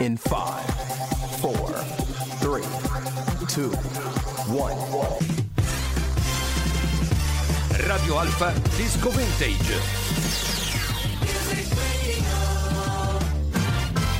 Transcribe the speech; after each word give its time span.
in 0.00 0.16
5, 0.16 0.28
4, 1.40 1.84
3, 2.38 2.62
2, 3.54 3.78
1. 4.46 5.18
Radio 7.78 8.18
Alfa 8.18 8.52
Disco 8.76 9.10
Vintage. 9.10 9.80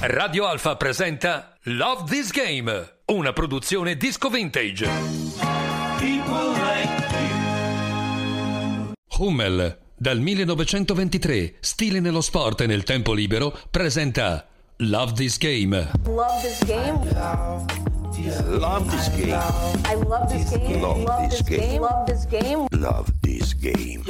Radio 0.01 0.47
Alfa 0.47 0.77
presenta 0.77 1.57
Love 1.63 2.05
This 2.11 2.33
Game, 2.33 2.95
una 3.07 3.33
produzione 3.33 3.97
disco 3.97 4.31
vintage. 4.31 4.89
Hummel, 9.19 9.79
dal 9.97 10.19
1923, 10.19 11.57
stile 11.61 12.01
nello 12.01 12.21
sport 12.21 12.63
e 12.63 12.67
nel 12.67 12.83
tempo 12.83 13.13
libero, 13.13 13.57
presenta 13.71 14.47
Love 14.81 15.15
This 15.15 15.39
Game. 15.39 15.75
Love 16.07 16.41
this 16.41 16.63
game. 16.65 17.01
Love 18.61 18.89
this 18.89 19.09
game. 19.09 19.35
I 19.85 19.95
love 19.97 20.29
this 20.31 20.51
game. 20.51 20.81
Love 20.81 21.29
this 21.29 21.43
game. 21.43 21.81
Love 21.81 22.07
this 22.07 22.25
game. 22.27 22.67
Love 22.71 23.13
this 23.21 23.57
game. 23.59 24.03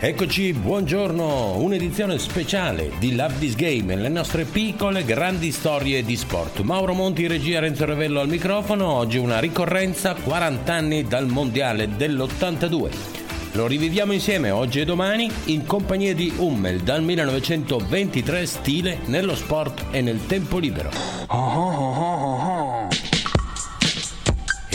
Eccoci, 0.00 0.54
buongiorno, 0.54 1.56
un'edizione 1.58 2.18
speciale 2.18 2.92
di 2.98 3.14
Love 3.14 3.34
This 3.38 3.56
Game, 3.56 3.94
le 3.96 4.08
nostre 4.08 4.44
piccole 4.44 5.04
grandi 5.04 5.52
storie 5.52 6.02
di 6.02 6.16
sport. 6.16 6.60
Mauro 6.60 6.94
Monti, 6.94 7.26
regia 7.26 7.60
Renzo 7.60 7.84
Revello 7.84 8.20
al 8.20 8.28
microfono, 8.28 8.86
oggi 8.86 9.18
una 9.18 9.40
ricorrenza 9.40 10.14
40 10.14 10.72
anni 10.72 11.04
dal 11.04 11.26
Mondiale 11.26 11.94
dell'82. 11.96 13.23
Lo 13.54 13.68
riviviamo 13.68 14.12
insieme 14.12 14.50
oggi 14.50 14.80
e 14.80 14.84
domani 14.84 15.30
in 15.44 15.64
compagnia 15.64 16.12
di 16.12 16.32
Hummel 16.38 16.80
dal 16.80 17.04
1923 17.04 18.46
stile 18.46 18.98
nello 19.06 19.36
sport 19.36 19.84
e 19.92 20.00
nel 20.00 20.26
tempo 20.26 20.58
libero. 20.58 20.90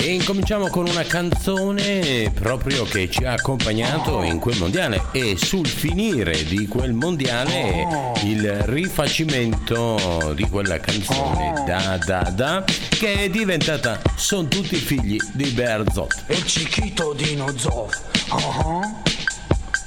E 0.01 0.13
incominciamo 0.13 0.69
con 0.69 0.87
una 0.87 1.03
canzone 1.03 2.31
proprio 2.33 2.85
che 2.85 3.09
ci 3.09 3.25
ha 3.25 3.33
accompagnato 3.33 4.23
in 4.23 4.39
quel 4.39 4.57
mondiale 4.57 5.07
e 5.11 5.35
sul 5.37 5.67
finire 5.67 6.45
di 6.45 6.67
quel 6.67 6.93
mondiale 6.93 8.13
il 8.23 8.49
rifacimento 8.61 10.31
di 10.33 10.47
quella 10.47 10.79
canzone 10.79 11.63
da 11.65 11.97
da 11.97 12.21
da 12.33 12.63
che 12.89 13.25
è 13.25 13.29
diventata 13.29 13.99
Son 14.15 14.47
tutti 14.47 14.77
figli 14.77 15.17
di 15.33 15.49
Berzot. 15.49 16.23
El 16.27 16.43
chiquito 16.45 17.13
Dino 17.13 17.51
Zoff. 17.57 17.93
Ajá. 18.29 19.03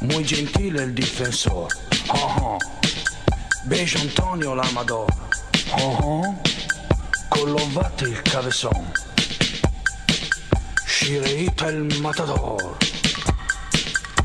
Muy 0.01 0.25
gentile 0.25 0.83
el 0.83 0.93
difensor. 0.93 1.69
Ajá. 2.09 2.59
Beige 3.65 3.99
Antonio 3.99 4.55
Lamador. 4.55 5.07
Ajá. 5.71 6.39
Collovate 7.29 8.05
il 8.05 8.21
Scireita 11.03 11.67
il 11.67 11.99
matador. 12.01 12.77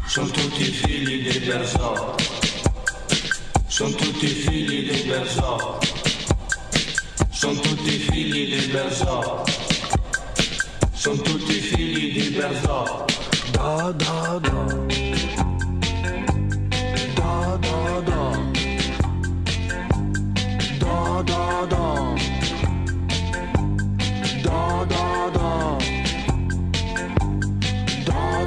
Sono 0.05 0.27
tutti 0.27 0.63
figli 0.65 1.27
di 1.27 1.39
Berzò. 1.39 2.15
Sono 3.65 3.95
tutti 3.95 4.27
figli 4.27 4.91
di 4.91 5.07
Berzò. 5.07 5.79
Sono 7.31 7.59
tutti 7.61 7.97
figli 7.97 8.55
di 8.55 8.67
Berzò. 8.67 9.43
Sono 10.93 11.21
tutti 11.21 11.53
figli 11.53 12.21
di 12.21 12.29
Berzò. 12.37 13.05
Da 13.53 13.91
da 13.93 14.39
da. 14.39 14.65
Da 17.15 17.57
da 17.57 18.01
da. 18.05 18.21
Da 20.77 21.21
da 21.23 21.65
da. 21.71 22.15
Da 24.43 24.85
da 24.85 25.29
da. 25.33 25.46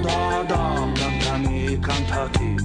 Da 0.02 0.42
da 0.42 0.42
da. 0.50 0.92
Cantami, 0.94 1.78
cantati. 1.80 2.56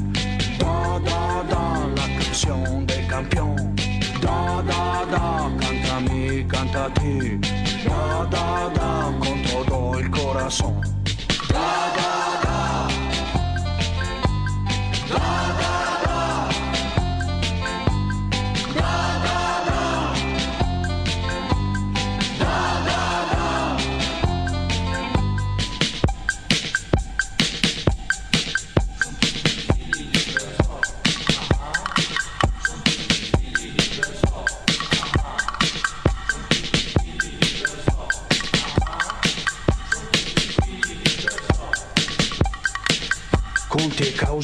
Da 0.57 0.99
da 0.99 1.43
da. 1.49 1.63
La 1.95 2.07
canción 2.17 2.85
del 2.85 3.07
campeón. 3.07 3.75
Da 4.21 4.61
da 4.61 5.05
da. 5.11 5.51
Cantami, 5.59 6.45
cantati. 6.47 7.39
Da 7.85 8.25
da 8.29 8.69
da. 8.77 9.13
Con 9.19 9.41
todo 9.43 9.99
el 9.99 10.09
corazón. 10.09 10.95
Conti 11.55 12.01
e 12.01 12.04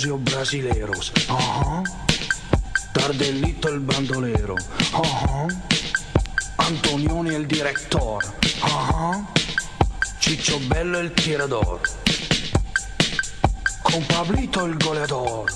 Causio 0.01 0.17
brasileros. 0.17 1.13
Ajá. 1.29 1.84
Tardelito 2.91 3.69
el 3.69 3.81
bandolero. 3.81 4.56
Ajá. 4.94 5.47
Antonioni 6.57 7.35
el 7.35 7.47
director. 7.47 8.23
Ajá. 8.63 9.23
Ciccio 10.19 10.59
Bello 10.67 11.00
el 11.00 11.12
tirador. 11.12 11.81
Con 13.84 14.03
Pablito 14.07 14.66
il 14.66 14.78
goleador. 14.78 15.51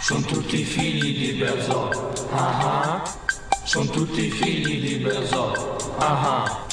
Sono 0.00 0.22
tutti 0.22 0.64
figli 0.64 1.18
di 1.18 1.38
Berzò. 1.38 1.90
Ah 2.32 3.04
Sono 3.62 3.90
tutti 3.90 4.30
figli 4.30 4.80
di 4.80 5.04
Berzò. 5.04 5.52
Ah 5.98 6.64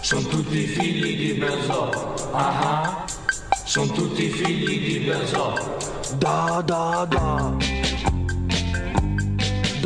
Sono 0.00 0.26
tutti 0.26 0.66
figli 0.66 1.16
di 1.16 1.32
Berzò. 1.34 1.90
Ah 2.32 3.03
Sono 3.74 3.90
tutti 3.90 4.28
figli 4.28 5.00
di 5.00 5.04
Berzò. 5.04 5.52
Da 6.16 6.62
da 6.64 7.04
da. 7.10 7.73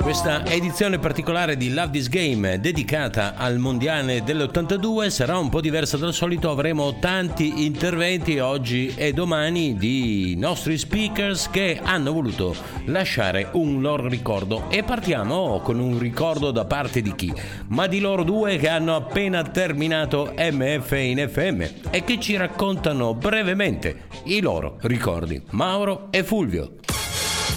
Questa 0.02 0.46
edizione 0.46 0.98
particolare 0.98 1.56
di 1.56 1.74
Love 1.74 1.90
This 1.90 2.08
Game 2.08 2.60
dedicata 2.60 3.34
al 3.36 3.58
mondiale 3.58 4.22
dell'82 4.22 5.08
sarà 5.08 5.36
un 5.36 5.50
po' 5.50 5.60
diversa 5.60 5.96
dal 5.98 6.14
solito, 6.14 6.50
avremo 6.50 6.98
tanti 6.98 7.66
interventi 7.66 8.38
oggi 8.38 8.94
e 8.96 9.12
domani 9.12 9.76
di 9.76 10.34
nostri 10.36 10.78
speakers 10.78 11.50
che 11.50 11.78
hanno 11.82 12.12
voluto 12.12 12.54
lasciare 12.86 13.50
un 13.52 13.82
loro 13.82 14.08
ricordo 14.08 14.70
e 14.70 14.82
partiamo 14.82 15.60
con 15.60 15.78
un 15.78 15.98
ricordo 15.98 16.52
da 16.52 16.64
parte 16.64 17.02
di 17.02 17.14
chi? 17.14 17.32
Ma 17.68 17.86
di 17.86 18.00
loro 18.00 18.22
due 18.22 18.56
che 18.56 18.68
hanno 18.68 18.96
appena 18.96 19.42
terminato 19.42 20.32
MF 20.36 20.92
in 20.92 21.28
FM 21.28 21.64
e 21.90 22.04
che 22.04 22.18
ci 22.18 22.36
raccontano 22.36 23.14
brevemente 23.14 24.06
i 24.24 24.40
loro 24.40 24.78
ricordi. 24.80 25.42
Mauro 25.50 26.06
e 26.10 26.24
Fulvio. 26.24 26.76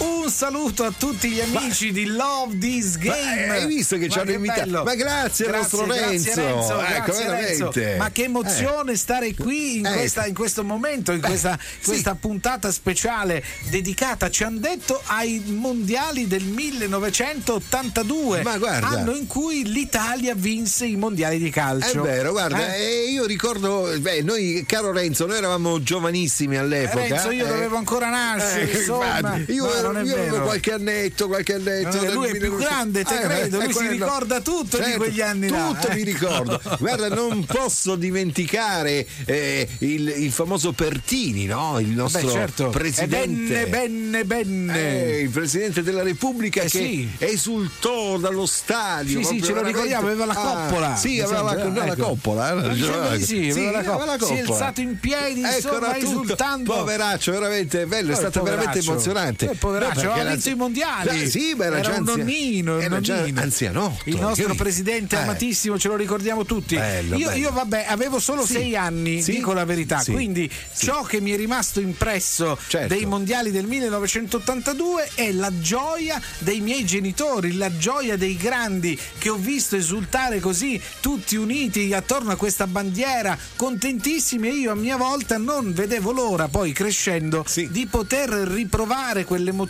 Un 0.02 0.28
saluto 0.30 0.82
a 0.84 0.92
tutti 0.96 1.28
gli 1.30 1.40
amici 1.40 1.92
di 1.92 2.06
Love 2.06 2.58
This 2.58 2.96
Game. 2.98 3.46
Ma, 3.46 3.54
eh, 3.54 3.60
hai 3.60 3.66
visto 3.66 3.96
che 3.98 4.08
ci 4.08 4.18
hanno 4.18 4.32
invitato? 4.32 4.82
Ma 4.82 4.94
grazie, 4.96 5.46
al 5.46 5.52
nostro 5.54 5.84
grazie, 5.84 6.06
Renzo. 6.10 6.34
Renzo, 6.40 6.80
Ecco, 6.80 7.12
grazie, 7.12 7.28
Renzo. 7.28 7.72
Ma 7.98 8.10
che 8.10 8.24
emozione 8.24 8.96
stare 8.96 9.32
qui 9.34 9.78
in, 9.78 9.86
Eh. 9.86 9.92
questa- 9.92 10.26
in 10.26 10.34
questo 10.34 10.64
momento, 10.64 11.12
in 11.12 11.20
questa, 11.20 11.56
sì. 11.60 11.90
questa 11.90 12.16
puntata 12.16 12.72
speciale 12.72 13.44
dedicata, 13.70 14.28
ci 14.28 14.42
hanno 14.42 14.58
detto, 14.58 15.00
ai 15.06 15.40
mondiali 15.46 16.26
del 16.26 16.42
1982. 16.44 18.42
Ma 18.42 18.58
guarda. 18.58 18.88
Anno 18.88 19.14
in 19.14 19.26
cui 19.28 19.70
l'Italia 19.70 20.34
vinse 20.34 20.84
i 20.86 20.96
mondiali 20.96 21.38
di 21.38 21.48
È 21.48 21.52
calcio. 21.52 22.02
vero, 22.02 22.32
guarda, 22.32 22.74
Eh? 22.74 22.80
eh, 22.82 23.10
io 23.10 23.24
ricordo, 23.24 23.88
beh, 24.00 24.22
noi, 24.22 24.64
caro 24.66 24.90
Renzo, 24.90 25.26
noi 25.26 25.36
eravamo 25.36 25.80
giovanissimi 25.80 26.56
all'epoca. 26.56 27.06
Renzo, 27.06 27.30
io 27.30 27.44
eh. 27.44 27.48
dovevo 27.48 27.76
ancora 27.76 28.08
nascere, 28.08 28.68
Eh, 28.70 28.78
insomma. 28.78 29.18
infatti, 29.18 29.52
io 29.52 29.72
ero 29.72 29.90
non 29.92 30.02
è 30.08 30.10
io 30.10 30.16
vero. 30.30 30.42
qualche 30.42 30.72
annetto, 30.72 31.26
qualche 31.28 31.54
annetto. 31.54 31.96
Eh, 31.96 32.00
del 32.00 32.12
lui 32.12 32.26
è 32.28 32.30
più 32.30 32.40
1900. 32.40 32.56
grande, 32.68 33.04
te 33.04 33.14
credo, 33.20 33.56
lui 33.58 33.66
si 33.68 33.72
quello. 33.72 33.90
ricorda 33.90 34.40
tutto 34.40 34.76
di 34.78 34.82
Certo, 34.84 34.98
quegli 34.98 35.20
anni 35.20 35.48
là, 35.48 35.66
Tutto 35.74 35.88
eh. 35.88 35.94
mi 35.94 36.02
ricordo. 36.02 36.60
Guarda, 36.78 37.08
non 37.08 37.44
posso 37.44 37.96
dimenticare 37.96 39.06
eh, 39.26 39.68
il, 39.78 40.08
il 40.18 40.32
famoso 40.32 40.72
Pertini, 40.72 41.46
no? 41.46 41.78
Il 41.78 41.88
nostro 41.90 42.26
Beh, 42.26 42.32
certo. 42.32 42.68
presidente. 42.70 43.62
E 43.62 43.66
benne, 43.66 44.24
benne, 44.24 44.24
benne. 44.24 44.78
Eh, 45.14 45.20
il 45.22 45.30
presidente 45.30 45.82
della 45.82 46.02
Repubblica 46.02 46.60
Eh, 46.62 46.68
che 46.68 46.68
sì. 46.78 47.08
esultò 47.18 48.16
dallo 48.18 48.46
stadio. 48.46 49.18
Sì, 49.22 49.24
sì, 49.24 49.42
ce 49.42 49.52
lo 49.52 49.62
ricordiamo, 49.62 50.06
aveva 50.06 50.24
la 50.26 50.32
Ah, 50.34 50.66
coppola. 50.66 50.96
sì, 50.96 51.08
Mi 51.14 51.20
aveva 51.20 51.42
la, 51.42 51.64
no, 51.64 51.74
la 51.74 51.86
ecco. 51.86 52.02
coppola. 52.02 52.50
eh, 52.50 52.68
Mi 52.68 52.80
sembra 52.82 53.16
di 53.16 53.24
sì, 53.24 53.50
aveva 53.50 53.70
la 53.70 53.82
coppola. 53.84 54.12
Si 54.12 54.16
è 54.16 54.18
coppola. 54.40 54.58
alzato 54.58 54.80
in 54.80 54.98
piedi, 55.00 55.40
insomma, 55.40 55.76
era 55.76 55.92
tutto. 55.94 56.06
esultando. 56.22 56.72
Poveraccio, 56.74 57.32
veramente 57.32 57.86
bello, 57.86 58.10
è 58.10 58.14
Eh, 58.14 58.16
stato 58.16 58.42
veramente 58.42 58.78
emozionante. 58.78 59.46
Poveraccio, 59.90 60.22
No, 60.22 60.30
vinto 60.30 60.48
i 60.48 60.54
mondiali. 60.54 61.30
Sì, 61.30 61.54
ma 61.56 61.64
era, 61.66 61.78
Era 61.78 61.96
un 61.96 62.04
nonnino, 62.04 62.76
un 62.76 62.82
Era 62.82 63.00
già 63.00 63.16
nonnino. 63.16 63.40
anzianotto. 63.40 64.02
Il 64.08 64.18
nostro 64.18 64.54
presidente 64.54 65.16
Eh. 65.16 65.20
amatissimo, 65.20 65.78
ce 65.78 65.88
lo 65.88 65.96
ricordiamo 65.96 66.44
tutti. 66.44 66.74
Bello, 66.76 67.16
io, 67.16 67.28
bello. 67.28 67.40
io, 67.40 67.52
vabbè, 67.52 67.86
avevo 67.88 68.18
solo 68.18 68.44
Sì. 68.46 68.52
sei 68.54 68.76
anni, 68.76 69.22
Sì. 69.22 69.32
dico 69.32 69.52
la 69.52 69.64
verità. 69.64 70.00
Sì. 70.00 70.12
Quindi 70.12 70.50
ciò 70.76 71.02
che 71.02 71.20
mi 71.20 71.30
è 71.32 71.36
rimasto 71.36 71.80
impresso 71.80 72.58
Certo. 72.68 72.94
dei 72.94 73.04
mondiali 73.06 73.50
del 73.50 73.66
1982 73.66 75.10
è 75.14 75.32
la 75.32 75.50
gioia 75.60 76.20
dei 76.38 76.60
miei 76.60 76.84
genitori, 76.84 77.54
la 77.56 77.74
gioia 77.76 78.16
dei 78.16 78.36
grandi 78.36 78.98
che 79.18 79.28
ho 79.28 79.36
visto 79.36 79.76
esultare 79.76 80.40
così, 80.40 80.80
tutti 81.00 81.36
uniti 81.36 81.92
attorno 81.94 82.32
a 82.32 82.36
questa 82.36 82.66
bandiera, 82.66 83.36
contentissimi 83.56 84.48
e 84.48 84.52
io 84.52 84.72
a 84.72 84.74
mia 84.74 84.96
volta 84.96 85.38
non 85.38 85.72
vedevo 85.72 86.12
l'ora 86.12 86.48
poi 86.48 86.72
crescendo 86.72 87.44
di 87.70 87.86
poter 87.86 88.28
riprovare 88.30 89.24
quell'emozione 89.24 89.61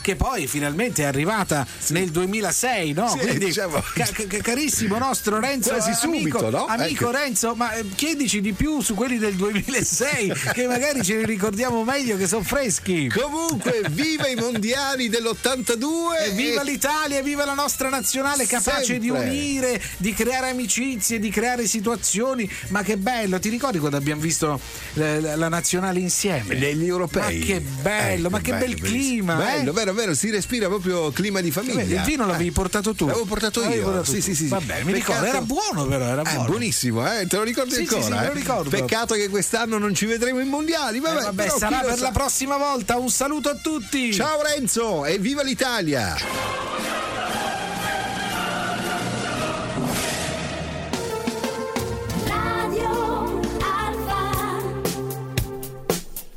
che 0.00 0.16
poi 0.16 0.46
finalmente 0.46 1.02
è 1.02 1.06
arrivata 1.06 1.66
nel 1.88 2.10
2006, 2.10 2.92
no? 2.92 3.08
Sì, 3.08 3.18
Quindi, 3.18 3.44
diciamo- 3.46 3.82
ca- 3.94 4.08
ca- 4.12 4.38
carissimo 4.42 4.98
nostro 4.98 5.38
Renzo, 5.40 5.70
Quasi 5.70 5.90
amico, 6.06 6.38
subito, 6.38 6.50
no? 6.50 6.64
amico 6.66 7.08
Ecco. 7.08 7.10
Renzo, 7.10 7.54
ma 7.54 7.72
eh, 7.74 7.84
chiedici 7.94 8.40
di 8.40 8.52
più 8.52 8.80
su 8.80 8.94
quelli 8.94 9.18
del 9.18 9.34
2006 9.34 10.32
che 10.52 10.66
magari 10.66 11.02
ce 11.04 11.16
li 11.16 11.24
ricordiamo 11.24 11.84
meglio 11.84 12.16
che 12.16 12.26
sono 12.26 12.42
freschi. 12.42 13.08
Comunque, 13.08 13.82
viva 13.90 14.28
i 14.28 14.34
mondiali 14.34 15.08
dell'82 15.08 16.26
E 16.26 16.30
viva 16.30 16.62
l'Italia, 16.62 17.18
e 17.18 17.22
viva 17.22 17.44
la 17.44 17.54
nostra 17.54 17.88
nazionale 17.88 18.46
capace 18.46 18.98
di 18.98 19.08
Sempre. 19.08 19.26
unire, 19.28 19.82
di 19.98 20.12
creare 20.14 20.50
amicizie, 20.50 21.18
di 21.18 21.30
creare 21.30 21.66
situazioni. 21.66 22.48
Ma 22.68 22.82
che 22.82 22.96
bello, 22.96 23.38
ti 23.38 23.48
ricordi 23.48 23.78
quando 23.78 23.96
abbiamo 23.96 24.20
visto 24.20 24.60
eh, 24.94 25.20
la, 25.20 25.36
la 25.36 25.48
nazionale 25.48 25.98
insieme? 25.98 26.54
negli 26.54 26.86
europei. 26.86 27.38
Ma 27.38 27.44
che 27.44 27.60
bello, 27.60 28.20
Ecco, 28.26 28.30
ma 28.30 28.40
che 28.40 28.52
bello, 28.52 28.64
bel 28.64 28.80
bellissimo. 28.80 29.11
Clima, 29.12 29.34
eh? 29.34 29.56
Bello, 29.58 29.72
vero, 29.72 29.92
vero, 29.92 30.14
si 30.14 30.30
respira 30.30 30.68
proprio 30.68 31.10
clima 31.10 31.40
di 31.40 31.50
famiglia. 31.50 31.82
Beh, 31.84 31.94
il 31.94 32.00
vino 32.02 32.26
l'avevi 32.26 32.48
Eh. 32.48 32.52
portato 32.52 32.94
tu. 32.94 33.06
L'avevo 33.06 33.24
portato 33.26 33.62
io. 33.64 33.82
portato 33.82 34.04
sì, 34.04 34.16
tu. 34.16 34.20
sì, 34.22 34.34
sì. 34.34 34.48
Va 34.48 34.60
bene, 34.60 34.84
mi 34.84 34.92
ricordo, 34.92 35.24
era 35.24 35.40
buono 35.40 35.86
però, 35.86 36.04
era 36.04 36.22
Eh, 36.22 36.32
buono. 36.34 36.48
buonissimo, 36.48 37.12
eh? 37.18 37.26
te 37.26 37.36
lo 37.36 37.42
ricordi 37.42 37.70
Sì, 37.74 37.86
sì, 37.86 37.94
ancora? 37.94 38.02
sì, 38.02 38.10
me 38.10 38.26
lo 38.26 38.32
eh? 38.32 38.34
ricordo. 38.34 38.70
Peccato 38.70 39.14
che 39.14 39.28
quest'anno 39.28 39.78
non 39.78 39.94
ci 39.94 40.06
vedremo 40.06 40.40
in 40.40 40.48
mondiali. 40.48 40.98
Vabbè, 41.00 41.20
Eh, 41.20 41.24
vabbè, 41.24 41.48
sarà 41.50 41.80
lo 41.82 41.88
per 41.88 41.96
sa. 41.98 42.02
la 42.04 42.10
prossima 42.10 42.56
volta. 42.56 42.96
Un 42.96 43.10
saluto 43.10 43.48
a 43.50 43.54
tutti. 43.54 44.12
Ciao 44.12 44.40
Renzo 44.42 45.04
e 45.04 45.18
viva 45.18 45.42
l'Italia! 45.42 46.91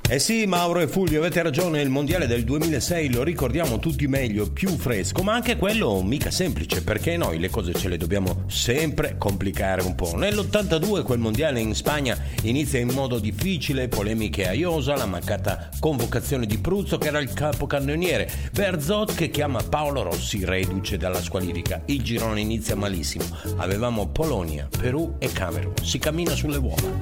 Eh 0.07 0.19
sì, 0.19 0.45
Mauro 0.45 0.81
e 0.81 0.87
Fulvio, 0.87 1.19
avete 1.19 1.41
ragione, 1.41 1.81
il 1.81 1.89
mondiale 1.89 2.27
del 2.27 2.43
2006 2.43 3.11
lo 3.11 3.23
ricordiamo 3.23 3.79
tutti 3.79 4.05
meglio, 4.05 4.51
più 4.51 4.69
fresco, 4.77 5.23
ma 5.23 5.33
anche 5.33 5.57
quello 5.57 6.03
mica 6.03 6.29
semplice, 6.29 6.83
perché 6.83 7.17
noi 7.17 7.39
le 7.39 7.49
cose 7.49 7.73
ce 7.73 7.89
le 7.89 7.97
dobbiamo 7.97 8.43
sempre 8.45 9.15
complicare 9.17 9.81
un 9.81 9.95
po'. 9.95 10.15
Nell'82 10.15 11.01
quel 11.01 11.17
mondiale 11.17 11.59
in 11.59 11.73
Spagna 11.73 12.15
inizia 12.43 12.77
in 12.77 12.91
modo 12.91 13.17
difficile, 13.17 13.87
polemiche 13.87 14.47
a 14.47 14.53
Iosa, 14.53 14.95
la 14.95 15.07
mancata 15.07 15.71
convocazione 15.79 16.45
di 16.45 16.59
Pruzzo 16.59 16.99
che 16.99 17.07
era 17.07 17.19
il 17.19 17.33
capocannoniere, 17.33 18.29
Berzot 18.51 19.15
che 19.15 19.31
chiama 19.31 19.63
Paolo 19.63 20.03
Rossi 20.03 20.45
reduce 20.45 20.97
dalla 20.97 21.19
squalifica. 21.19 21.81
Il 21.85 22.03
girone 22.03 22.41
inizia 22.41 22.75
malissimo, 22.75 23.25
avevamo 23.57 24.07
Polonia, 24.09 24.69
Perù 24.69 25.15
e 25.17 25.31
Camerun, 25.31 25.73
si 25.81 25.97
cammina 25.97 26.35
sulle 26.35 26.57
uova. 26.57 26.93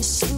the 0.00 0.29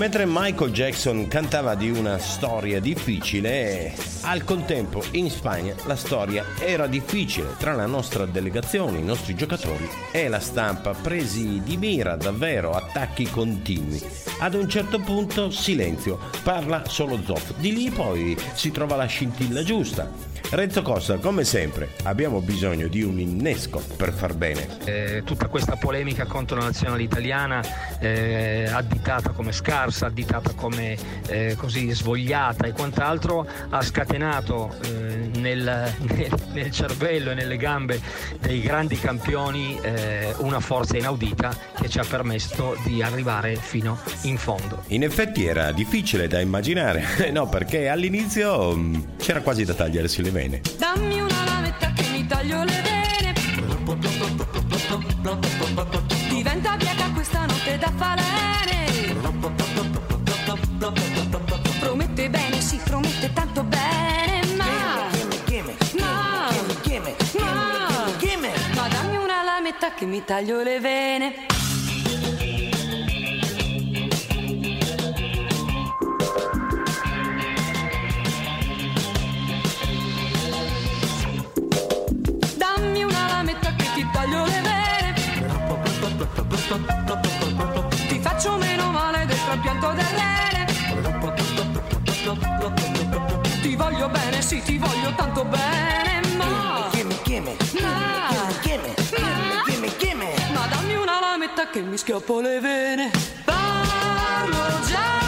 mentre 0.00 0.24
Michael 0.26 0.72
Jackson 0.72 1.28
cantava 1.28 1.74
di 1.74 1.90
una 1.90 2.16
storia 2.16 2.80
difficile, 2.80 3.92
al 4.22 4.44
contempo 4.44 5.04
in 5.10 5.28
Spagna 5.28 5.74
la 5.84 5.94
storia 5.94 6.42
era 6.58 6.86
difficile 6.86 7.54
tra 7.58 7.74
la 7.74 7.84
nostra 7.84 8.24
delegazione, 8.24 8.96
i 8.96 9.04
nostri 9.04 9.34
giocatori 9.34 9.86
e 10.10 10.28
la 10.28 10.40
stampa, 10.40 10.94
presi 10.94 11.60
di 11.62 11.76
mira 11.76 12.16
davvero 12.16 12.72
attacchi 12.72 13.28
continui. 13.28 14.02
Ad 14.38 14.54
un 14.54 14.70
certo 14.70 15.00
punto 15.00 15.50
silenzio, 15.50 16.18
parla 16.42 16.88
solo 16.88 17.20
Zoff. 17.22 17.52
Di 17.58 17.74
lì 17.74 17.90
poi 17.90 18.34
si 18.54 18.70
trova 18.70 18.96
la 18.96 19.04
scintilla 19.04 19.62
giusta. 19.62 20.29
Renzo 20.52 20.82
Costa, 20.82 21.16
come 21.18 21.44
sempre, 21.44 21.90
abbiamo 22.02 22.40
bisogno 22.40 22.88
di 22.88 23.02
un 23.02 23.20
innesco 23.20 23.80
per 23.96 24.12
far 24.12 24.34
bene. 24.34 24.66
Eh, 24.82 25.22
tutta 25.24 25.46
questa 25.46 25.76
polemica 25.76 26.24
contro 26.24 26.56
la 26.56 26.64
nazionale 26.64 27.04
italiana, 27.04 27.62
eh, 28.00 28.68
additata 28.68 29.30
come 29.30 29.52
scarsa, 29.52 30.06
additata 30.06 30.52
come 30.54 30.96
eh, 31.28 31.54
così 31.56 31.92
svogliata 31.92 32.66
e 32.66 32.72
quant'altro, 32.72 33.46
ha 33.68 33.80
scatenato 33.80 34.74
eh, 34.82 35.30
nel, 35.38 35.94
nel- 35.98 36.34
nel 36.52 36.70
cervello 36.72 37.30
e 37.30 37.34
nelle 37.34 37.56
gambe 37.56 38.00
dei 38.40 38.60
grandi 38.60 38.98
campioni 38.98 39.78
eh, 39.80 40.34
una 40.38 40.58
forza 40.58 40.96
inaudita 40.96 41.56
che 41.80 41.88
ci 41.88 42.00
ha 42.00 42.04
permesso 42.04 42.76
di 42.84 43.02
arrivare 43.02 43.54
fino 43.54 43.98
in 44.22 44.36
fondo. 44.36 44.82
In 44.88 45.04
effetti 45.04 45.46
era 45.46 45.70
difficile 45.70 46.26
da 46.26 46.40
immaginare, 46.40 47.30
no, 47.30 47.48
perché 47.48 47.88
all'inizio 47.88 48.74
mm, 48.74 48.94
c'era 49.16 49.42
quasi 49.42 49.64
da 49.64 49.74
tagliersi 49.74 50.22
le 50.22 50.30
vene. 50.40 50.60
Dammi 50.78 51.20
una 51.20 51.44
lametta 51.44 51.92
che 51.92 52.04
mi 52.12 52.26
taglio 52.26 52.64
le 52.64 52.82
vene. 52.82 53.32
Diventa 56.28 56.76
bianca 56.76 57.10
questa 57.12 57.44
notte 57.44 57.78
da 57.78 57.92
falene. 57.96 59.18
Promette 61.78 62.30
bene, 62.30 62.60
sì, 62.60 62.80
promette 62.82 63.32
tanto 63.34 63.62
bene. 63.64 64.54
Ma. 64.56 65.08
Ma 68.74 68.88
dammi 68.88 69.16
una 69.16 69.42
lametta 69.42 69.92
che 69.94 70.06
mi 70.06 70.24
taglio 70.24 70.62
le 70.62 70.80
vene. 70.80 71.59
Ti 86.70 88.20
faccio 88.20 88.56
meno 88.56 88.92
male 88.92 89.26
del 89.26 89.36
trapianto 89.44 89.90
del 89.90 90.04
rene. 90.04 90.66
Ti 93.60 93.74
voglio 93.74 94.08
bene, 94.08 94.40
sì, 94.40 94.62
ti 94.62 94.78
voglio 94.78 95.12
tanto 95.16 95.44
bene, 95.46 96.20
ma. 96.36 96.88
Ma. 97.80 98.28
Ma 100.54 100.66
dammi 100.68 100.94
una 100.94 101.18
lametta 101.18 101.68
che 101.70 101.80
mi 101.80 101.96
schioppo 101.96 102.40
le 102.40 102.60
vene. 102.60 103.10
Parlo 103.44 104.80
già 104.86 105.19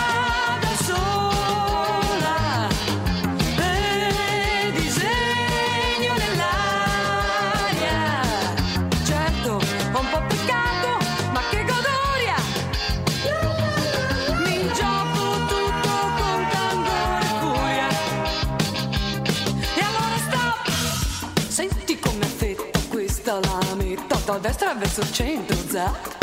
da 24.25 24.39
destra 24.39 24.75
verso 24.75 25.01
il 25.01 25.13
centro, 25.13 25.57
za. 25.69 26.21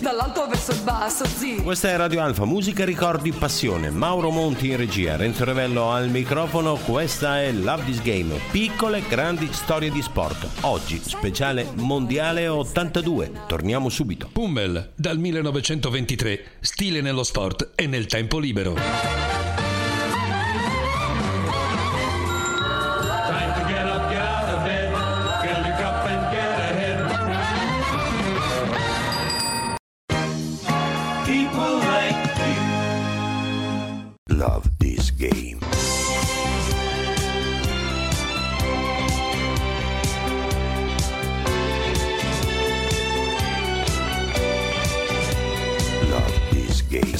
Dall'alto 0.00 0.46
verso 0.46 0.72
il 0.72 0.80
basso, 0.82 1.24
zi. 1.24 1.62
Questa 1.62 1.88
è 1.88 1.96
Radio 1.96 2.20
Alfa, 2.20 2.44
musica, 2.44 2.84
ricordi, 2.84 3.32
passione. 3.32 3.90
Mauro 3.90 4.30
Monti 4.30 4.68
in 4.68 4.76
regia, 4.76 5.16
Renzo 5.16 5.44
Revello 5.44 5.90
al 5.90 6.10
microfono. 6.10 6.76
Questa 6.76 7.40
è 7.40 7.50
Love 7.52 7.84
This 7.84 8.02
Game. 8.02 8.38
Piccole, 8.50 9.02
grandi 9.08 9.48
storie 9.52 9.90
di 9.90 10.02
sport. 10.02 10.46
Oggi, 10.62 11.00
speciale 11.02 11.66
mondiale 11.76 12.48
82. 12.48 13.32
Torniamo 13.46 13.88
subito. 13.88 14.28
Pummel, 14.30 14.92
dal 14.94 15.16
1923, 15.16 16.44
stile 16.60 17.00
nello 17.00 17.22
sport 17.22 17.72
e 17.74 17.86
nel 17.86 18.06
tempo 18.06 18.38
libero. 18.38 19.25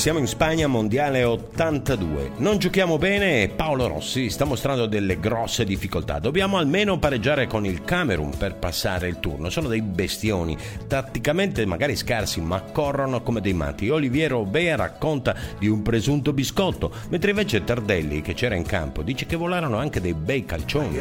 Siamo 0.06 0.20
in 0.20 0.28
Spagna, 0.28 0.68
mondiale 0.68 1.24
82. 1.24 2.34
Non 2.36 2.58
giochiamo 2.58 2.96
bene 2.96 3.42
e 3.42 3.48
Paolo 3.48 3.88
Rossi 3.88 4.30
sta 4.30 4.44
mostrando 4.44 4.86
delle 4.86 5.18
grosse 5.18 5.64
difficoltà. 5.64 6.20
Dobbiamo 6.20 6.58
almeno 6.58 6.96
pareggiare 6.96 7.48
con 7.48 7.66
il 7.66 7.82
Camerun 7.82 8.30
per 8.38 8.54
passare 8.54 9.08
il 9.08 9.18
turno. 9.18 9.50
Sono 9.50 9.66
dei 9.66 9.82
bestioni, 9.82 10.56
tatticamente 10.86 11.66
magari 11.66 11.96
scarsi, 11.96 12.40
ma 12.40 12.60
corrono 12.60 13.20
come 13.22 13.40
dei 13.40 13.52
matti. 13.52 13.88
Oliviero 13.88 14.44
Bea 14.44 14.76
racconta 14.76 15.34
di 15.58 15.66
un 15.66 15.82
presunto 15.82 16.32
biscotto, 16.32 16.92
mentre 17.08 17.30
invece 17.30 17.64
Tardelli, 17.64 18.22
che 18.22 18.34
c'era 18.34 18.54
in 18.54 18.64
campo, 18.64 19.02
dice 19.02 19.26
che 19.26 19.34
volarono 19.34 19.76
anche 19.76 20.00
dei 20.00 20.14
bei 20.14 20.44
calcioni. 20.44 21.00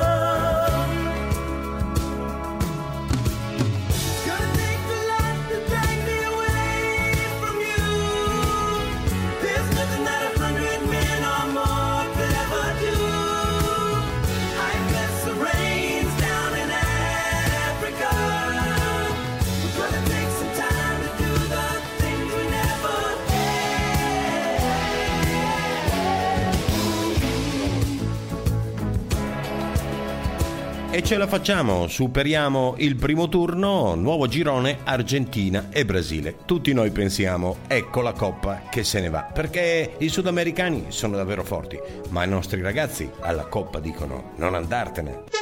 E 30.93 31.03
ce 31.03 31.15
la 31.15 31.25
facciamo, 31.25 31.87
superiamo 31.87 32.75
il 32.79 32.97
primo 32.97 33.29
turno, 33.29 33.95
nuovo 33.95 34.27
girone 34.27 34.79
Argentina 34.83 35.69
e 35.71 35.85
Brasile. 35.85 36.39
Tutti 36.43 36.73
noi 36.73 36.91
pensiamo, 36.91 37.59
ecco 37.67 38.01
la 38.01 38.11
coppa 38.11 38.63
che 38.69 38.83
se 38.83 38.99
ne 38.99 39.09
va, 39.09 39.21
perché 39.21 39.93
i 39.99 40.09
sudamericani 40.09 40.87
sono 40.89 41.15
davvero 41.15 41.45
forti, 41.45 41.79
ma 42.09 42.25
i 42.25 42.27
nostri 42.27 42.61
ragazzi 42.61 43.09
alla 43.21 43.45
coppa 43.45 43.79
dicono 43.79 44.33
non 44.35 44.53
andartene. 44.53 45.40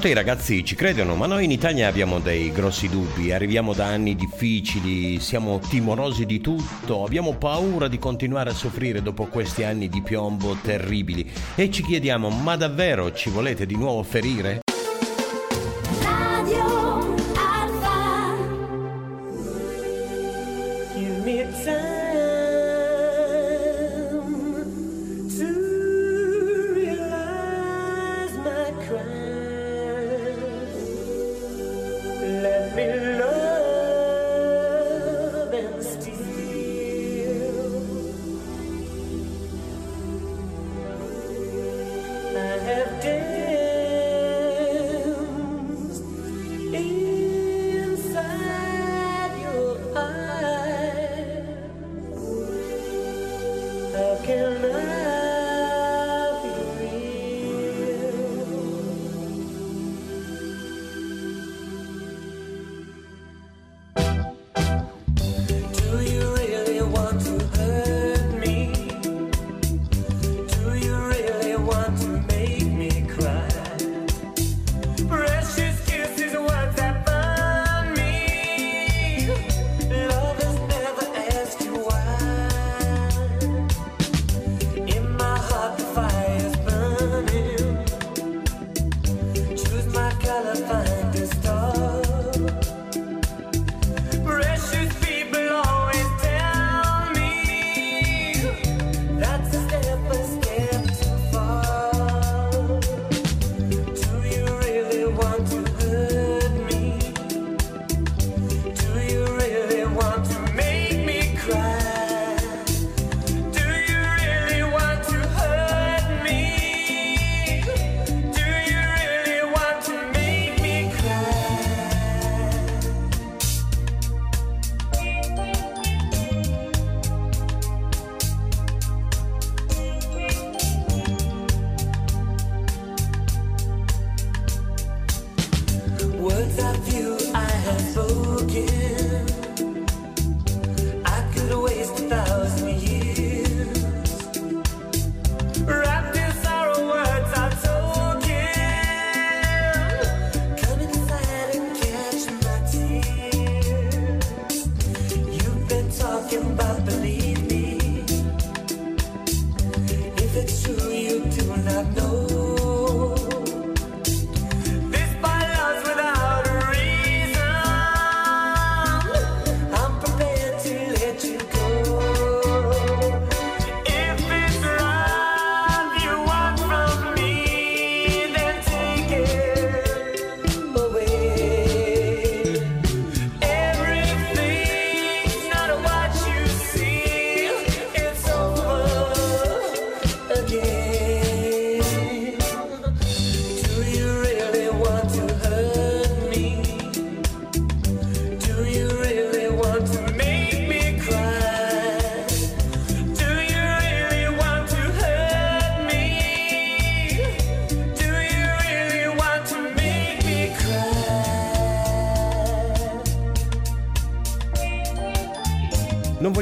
notte 0.00 0.14
i 0.14 0.14
ragazzi 0.14 0.64
ci 0.64 0.76
credono, 0.76 1.14
ma 1.14 1.26
noi 1.26 1.44
in 1.44 1.50
Italia 1.50 1.86
abbiamo 1.86 2.20
dei 2.20 2.50
grossi 2.52 2.88
dubbi, 2.88 3.32
arriviamo 3.32 3.74
da 3.74 3.84
anni 3.84 4.16
difficili, 4.16 5.20
siamo 5.20 5.58
timorosi 5.58 6.24
di 6.24 6.40
tutto, 6.40 7.04
abbiamo 7.04 7.34
paura 7.34 7.86
di 7.86 7.98
continuare 7.98 8.48
a 8.48 8.54
soffrire 8.54 9.02
dopo 9.02 9.26
questi 9.26 9.62
anni 9.62 9.90
di 9.90 10.00
piombo 10.00 10.56
terribili 10.62 11.30
e 11.54 11.70
ci 11.70 11.82
chiediamo, 11.82 12.30
ma 12.30 12.56
davvero 12.56 13.12
ci 13.12 13.28
volete 13.28 13.66
di 13.66 13.76
nuovo 13.76 14.02
ferire? 14.02 14.62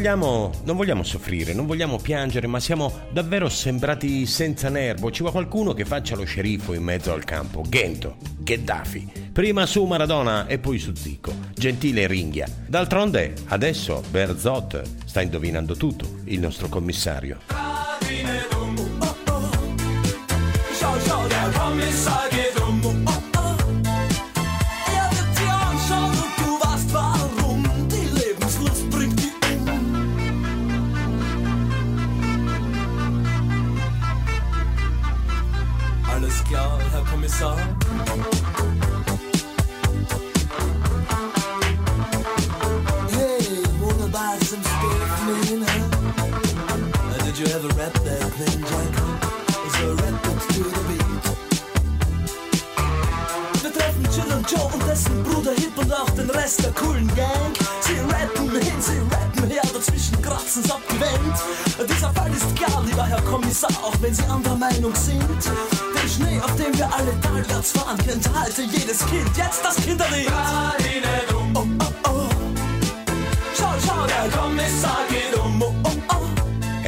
Vogliamo, 0.09 0.53
non 0.64 0.77
vogliamo 0.77 1.03
soffrire, 1.03 1.53
non 1.53 1.66
vogliamo 1.66 1.99
piangere, 1.99 2.47
ma 2.47 2.61
siamo 2.61 2.90
davvero 3.11 3.51
sembrati 3.51 4.25
senza 4.25 4.71
nervo. 4.71 5.11
Ci 5.11 5.23
va 5.23 5.31
qualcuno 5.31 5.75
che 5.75 5.85
faccia 5.85 6.16
lo 6.16 6.25
sceriffo 6.25 6.73
in 6.73 6.83
mezzo 6.83 7.12
al 7.12 7.25
campo. 7.25 7.62
Gento, 7.68 8.16
Gheddafi. 8.38 9.31
Prima 9.33 9.66
su 9.66 9.85
Maradona 9.85 10.47
e 10.47 10.59
poi 10.59 10.79
su 10.79 10.94
Zico. 10.94 11.35
Gentile 11.55 12.07
Ringhia. 12.07 12.49
D'altronde, 12.66 13.35
adesso 13.49 14.03
Berzot 14.11 14.83
sta 15.05 15.21
indovinando 15.21 15.77
tutto, 15.77 16.21
il 16.25 16.40
nostro 16.40 16.68
commissario. 16.68 17.40
Schau, 20.73 20.99
schau, 21.01 21.29
der 21.29 22.48
Rest 56.49 56.65
der 56.65 56.73
coolen 56.73 57.07
Gang. 57.09 57.53
Sie 57.83 57.99
rappen 58.11 58.51
hin, 58.51 58.81
sie 58.81 58.99
rappen 59.15 59.51
her, 59.51 59.61
dazwischen 59.75 60.23
kratzen's 60.23 60.71
abgewendet. 60.71 61.37
Dieser 61.87 62.11
Fall 62.15 62.33
ist 62.33 62.57
klar, 62.57 62.83
lieber 62.87 63.05
Herr 63.05 63.21
Kommissar, 63.21 63.69
auch 63.83 63.93
wenn 64.01 64.15
Sie 64.15 64.23
anderer 64.23 64.57
Meinung 64.57 64.95
sind. 64.95 65.29
Den 65.29 66.09
Schnee, 66.09 66.41
auf 66.41 66.57
dem 66.57 66.73
wir 66.79 66.91
alle 66.91 67.21
talwärts 67.21 67.73
fahren, 67.73 67.99
kennt 67.99 68.27
heute 68.33 68.63
jedes 68.63 69.01
Kind. 69.01 69.29
Jetzt 69.37 69.63
das 69.63 69.77
Kinderlied. 69.77 70.33
Oh, 71.35 71.59
oh, 71.61 71.67
oh. 72.05 72.29
Schau, 73.55 73.75
schau, 73.85 74.07
der 74.07 74.31
Kommissar 74.31 75.01
geht. 75.11 75.28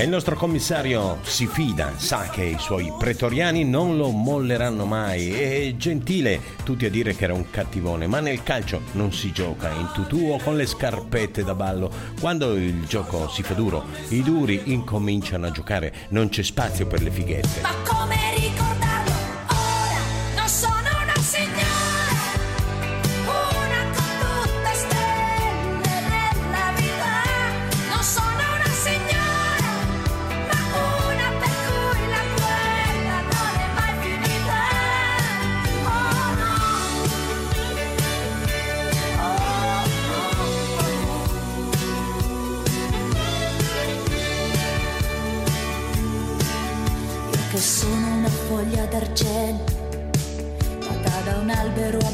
E 0.01 0.05
il 0.05 0.09
nostro 0.09 0.35
commissario 0.35 1.19
si 1.21 1.47
fida, 1.47 1.93
sa 1.99 2.31
che 2.31 2.43
i 2.43 2.57
suoi 2.59 2.91
pretoriani 2.99 3.65
non 3.65 3.99
lo 3.99 4.09
molleranno 4.09 4.87
mai. 4.87 5.31
È 5.31 5.75
gentile 5.77 6.41
tutti 6.65 6.87
a 6.87 6.91
dire 6.91 7.15
che 7.15 7.25
era 7.25 7.35
un 7.35 7.51
cattivone, 7.51 8.07
ma 8.07 8.19
nel 8.21 8.43
calcio 8.43 8.81
non 8.93 9.13
si 9.13 9.31
gioca 9.31 9.69
in 9.69 9.91
tutù 9.93 10.31
o 10.31 10.39
con 10.39 10.57
le 10.57 10.65
scarpette 10.65 11.45
da 11.45 11.55
ballo. 11.55 11.93
Quando 12.19 12.55
il 12.55 12.87
gioco 12.87 13.29
si 13.29 13.43
fa 13.43 13.53
duro, 13.53 13.85
i 14.09 14.23
duri 14.23 14.73
incominciano 14.73 15.49
a 15.49 15.51
giocare, 15.51 15.93
non 16.09 16.31
c'è 16.31 16.43
spazio 16.43 16.87
per 16.87 17.03
le 17.03 17.11
fighette. 17.11 17.61
Ma 17.61 17.75
come 17.87 18.40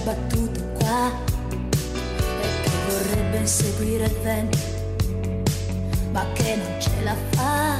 abbattuto 0.08 0.60
qua, 0.78 1.10
e 1.48 2.46
che 2.62 2.70
vorrebbe 2.88 3.38
inseguire 3.38 4.04
il 4.04 4.16
vento, 4.22 4.58
ma 6.12 6.24
che 6.32 6.54
non 6.54 6.80
ce 6.80 7.02
la 7.02 7.16
fa. 7.30 7.76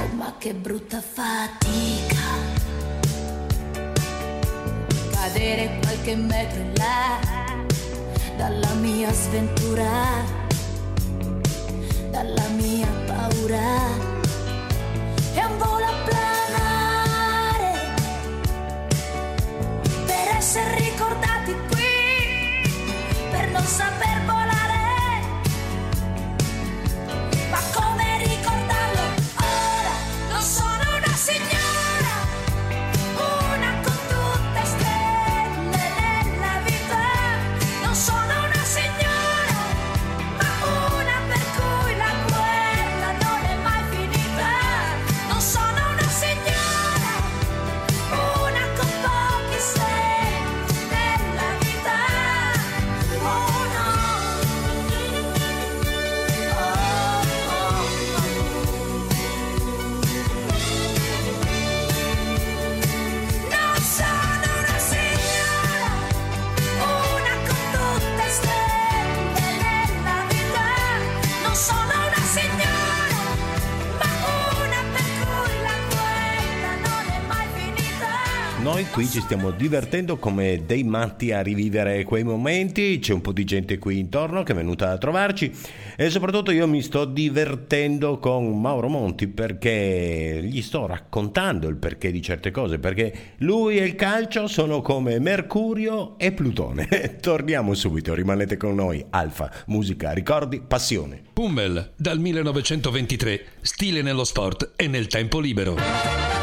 Oh, 0.00 0.14
ma 0.16 0.34
che 0.36 0.52
brutta 0.52 1.00
fatica. 1.00 2.26
Cadere 5.12 5.78
qualche 5.80 6.14
metro 6.14 6.60
in 6.60 6.72
là 6.74 7.18
dalla 8.36 8.74
mia 8.74 9.10
sventura, 9.10 9.90
dalla 12.10 12.48
mia 12.48 12.86
stiamo 79.28 79.50
divertendo 79.50 80.16
come 80.16 80.62
dei 80.64 80.84
matti 80.84 81.32
a 81.32 81.42
rivivere 81.42 82.02
quei 82.04 82.24
momenti, 82.24 82.98
c'è 82.98 83.12
un 83.12 83.20
po' 83.20 83.32
di 83.32 83.44
gente 83.44 83.76
qui 83.76 83.98
intorno 83.98 84.42
che 84.42 84.52
è 84.52 84.54
venuta 84.54 84.90
a 84.90 84.96
trovarci 84.96 85.52
e 85.96 86.08
soprattutto 86.08 86.50
io 86.50 86.66
mi 86.66 86.80
sto 86.80 87.04
divertendo 87.04 88.20
con 88.20 88.58
Mauro 88.58 88.88
Monti 88.88 89.28
perché 89.28 90.40
gli 90.42 90.62
sto 90.62 90.86
raccontando 90.86 91.68
il 91.68 91.76
perché 91.76 92.10
di 92.10 92.22
certe 92.22 92.50
cose, 92.50 92.78
perché 92.78 93.34
lui 93.40 93.76
e 93.76 93.84
il 93.84 93.96
calcio 93.96 94.46
sono 94.46 94.80
come 94.80 95.18
Mercurio 95.18 96.18
e 96.18 96.32
Plutone. 96.32 96.88
Torniamo 97.20 97.74
subito, 97.74 98.14
rimanete 98.14 98.56
con 98.56 98.74
noi. 98.74 99.04
Alfa, 99.10 99.52
musica, 99.66 100.12
ricordi, 100.12 100.62
passione. 100.66 101.20
Pummel, 101.34 101.92
dal 101.96 102.18
1923, 102.18 103.44
stile 103.60 104.00
nello 104.00 104.24
sport 104.24 104.72
e 104.74 104.88
nel 104.88 105.06
tempo 105.06 105.38
libero. 105.38 106.37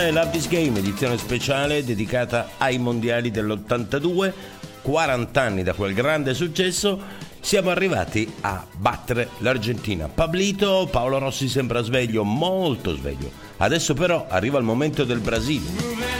Questa 0.00 0.18
è 0.18 0.24
Love 0.24 0.38
This 0.38 0.48
Game, 0.48 0.78
edizione 0.78 1.18
speciale 1.18 1.84
dedicata 1.84 2.52
ai 2.56 2.78
mondiali 2.78 3.30
dell'82, 3.30 4.32
40 4.80 5.42
anni 5.42 5.62
da 5.62 5.74
quel 5.74 5.92
grande 5.92 6.32
successo. 6.32 6.98
Siamo 7.38 7.68
arrivati 7.68 8.26
a 8.40 8.64
battere 8.78 9.28
l'Argentina. 9.40 10.08
Pablito, 10.08 10.88
Paolo 10.90 11.18
Rossi 11.18 11.48
sembra 11.50 11.82
sveglio, 11.82 12.24
molto 12.24 12.94
sveglio. 12.94 13.30
Adesso 13.58 13.92
però 13.92 14.24
arriva 14.26 14.56
il 14.56 14.64
momento 14.64 15.04
del 15.04 15.18
Brasile. 15.18 16.19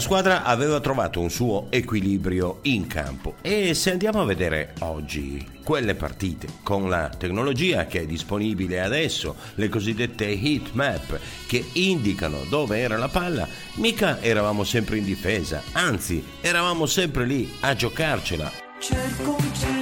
La 0.00 0.06
squadra 0.06 0.44
aveva 0.44 0.80
trovato 0.80 1.20
un 1.20 1.28
suo 1.28 1.66
equilibrio 1.68 2.60
in 2.62 2.86
campo 2.86 3.34
e 3.42 3.74
se 3.74 3.90
andiamo 3.90 4.22
a 4.22 4.24
vedere 4.24 4.72
oggi 4.78 5.46
quelle 5.62 5.94
partite 5.94 6.48
con 6.62 6.88
la 6.88 7.10
tecnologia 7.10 7.84
che 7.84 8.00
è 8.00 8.06
disponibile 8.06 8.80
adesso, 8.80 9.36
le 9.56 9.68
cosiddette 9.68 10.26
heat 10.26 10.70
map 10.72 11.20
che 11.46 11.62
indicano 11.74 12.44
dove 12.48 12.78
era 12.78 12.96
la 12.96 13.08
palla, 13.08 13.46
mica 13.74 14.22
eravamo 14.22 14.64
sempre 14.64 14.96
in 14.96 15.04
difesa, 15.04 15.62
anzi 15.72 16.24
eravamo 16.40 16.86
sempre 16.86 17.26
lì 17.26 17.52
a 17.60 17.74
giocarcela. 17.74 18.50
Cerco, 18.78 19.36
cerco. 19.52 19.79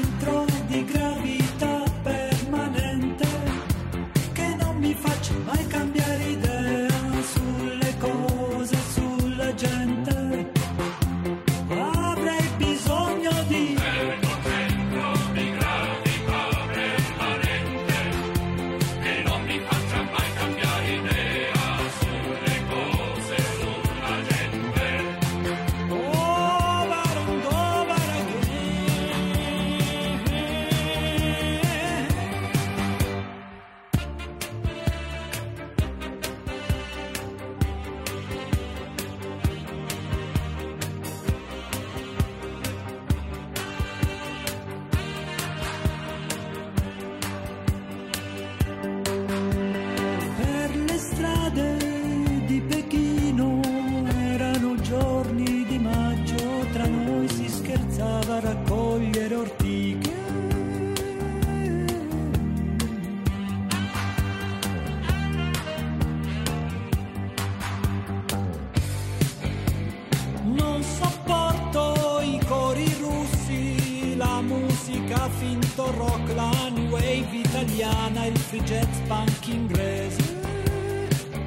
rock, 76.28 76.36
la 76.36 76.50
wave 76.90 77.32
italiana, 77.32 78.26
il 78.26 78.38
free 78.38 78.62
jazz 78.64 78.98
punk 79.06 79.48
inglese, 79.48 80.16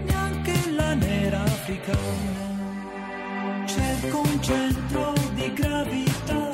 neanche 0.06 0.72
la 0.72 0.94
nera 0.94 1.42
africana. 1.44 2.50
Cerco 3.66 4.20
un 4.20 4.42
centro 4.42 5.14
di 5.34 5.54
gravità. 5.54 6.51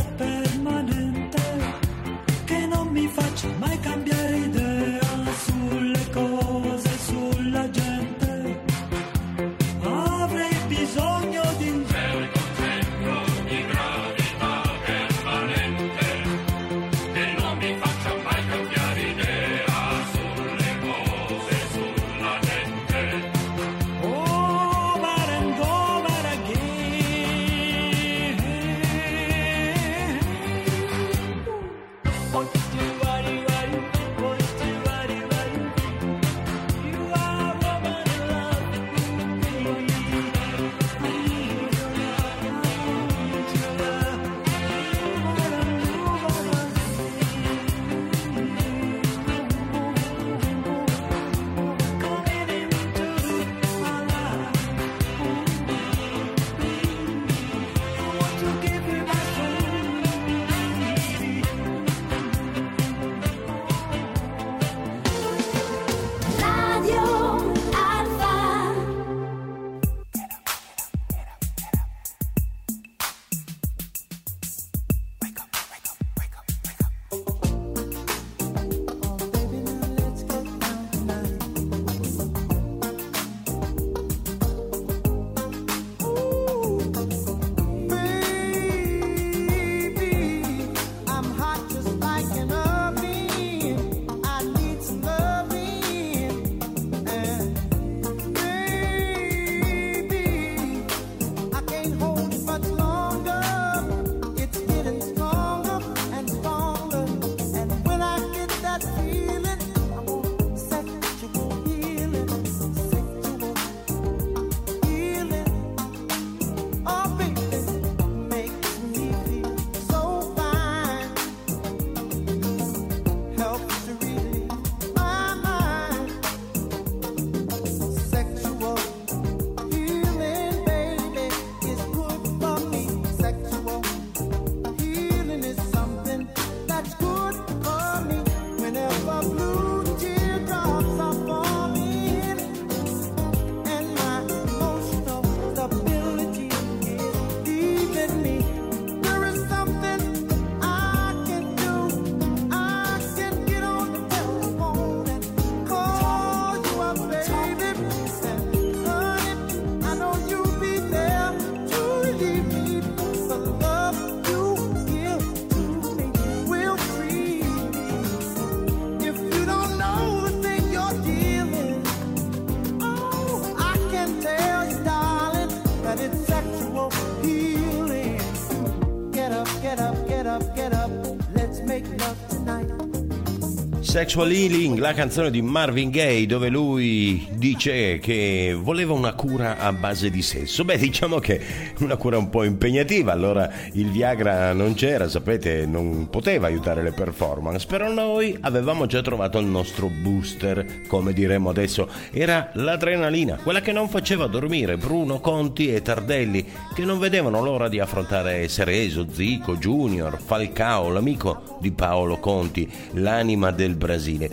Sexual 183.88 184.30
Healing, 184.30 184.80
la 184.80 184.92
canzone 184.92 185.32
di 185.32 185.42
Marvin 185.42 185.90
Gaye 185.90 186.26
dove 186.26 186.50
lui 186.50 187.26
dice 187.32 188.00
che 188.00 188.54
voleva 188.54 188.92
una 188.92 189.14
cura 189.14 189.60
a 189.60 189.72
base 189.72 190.10
di 190.10 190.22
sesso. 190.22 190.66
Beh, 190.66 190.78
diciamo 190.78 191.20
che 191.20 191.40
una 191.80 191.96
cura 191.96 192.18
un 192.18 192.30
po' 192.30 192.44
impegnativa, 192.44 193.14
allora 193.14 193.50
il 193.72 193.90
Viagra 193.90 194.52
non 194.52 194.74
c'era, 194.74 195.08
sapete, 195.08 195.66
non 195.66 196.10
poteva 196.10 196.48
aiutare 196.48 196.84
le 196.84 196.92
performance, 196.92 197.66
però 197.66 197.90
noi 197.90 198.38
avevamo 198.42 198.88
già 198.88 199.02
trovato 199.02 199.40
il 199.40 199.46
nostro 199.46 199.88
booster, 199.88 200.82
come 200.88 201.14
diremmo 201.14 201.50
adesso, 201.50 201.90
era 202.12 202.50
l'adrenalina, 202.56 203.38
quella 203.42 203.62
che 203.62 203.72
non 203.72 203.88
faceva 203.88 204.28
dormire 204.28 204.76
Bruno 204.76 205.22
Conti 205.22 205.74
e 205.74 205.82
Tardelli, 205.82 206.46
che 206.76 206.84
non 206.84 207.00
vedevano 207.00 207.42
l'ora 207.42 207.70
di 207.70 207.80
affrontare 207.80 208.50
Cereso, 208.50 209.08
Zico, 209.10 209.56
Junior, 209.56 210.20
Falcao, 210.22 210.90
l'amico 210.90 211.58
di 211.62 211.72
Paolo 211.72 212.18
Conti, 212.18 212.70
l'anima 212.92 213.52
del 213.52 213.76
Brasile. 213.78 214.30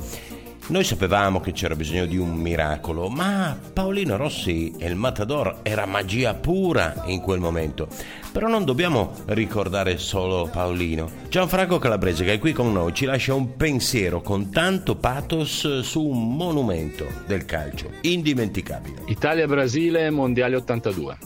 Noi 0.66 0.82
sapevamo 0.82 1.40
che 1.40 1.52
c'era 1.52 1.76
bisogno 1.76 2.06
di 2.06 2.16
un 2.16 2.32
miracolo, 2.36 3.10
ma 3.10 3.54
Paolino 3.74 4.16
Rossi 4.16 4.72
e 4.78 4.86
il 4.86 4.96
Matador 4.96 5.58
era 5.62 5.84
magia 5.84 6.32
pura 6.32 7.02
in 7.04 7.20
quel 7.20 7.38
momento. 7.38 7.86
Però 8.32 8.48
non 8.48 8.64
dobbiamo 8.64 9.12
ricordare 9.26 9.98
solo 9.98 10.48
Paolino. 10.50 11.10
Gianfranco 11.28 11.78
Calabrese, 11.78 12.24
che 12.24 12.32
è 12.32 12.38
qui 12.38 12.54
con 12.54 12.72
noi, 12.72 12.94
ci 12.94 13.04
lascia 13.04 13.34
un 13.34 13.56
pensiero 13.56 14.22
con 14.22 14.50
tanto 14.50 14.96
pathos 14.96 15.80
su 15.80 16.02
un 16.02 16.34
monumento 16.34 17.04
del 17.26 17.44
calcio, 17.44 17.90
indimenticabile. 18.00 19.02
Italia-Brasile, 19.08 20.08
Mondiale 20.08 20.56
82. 20.56 21.18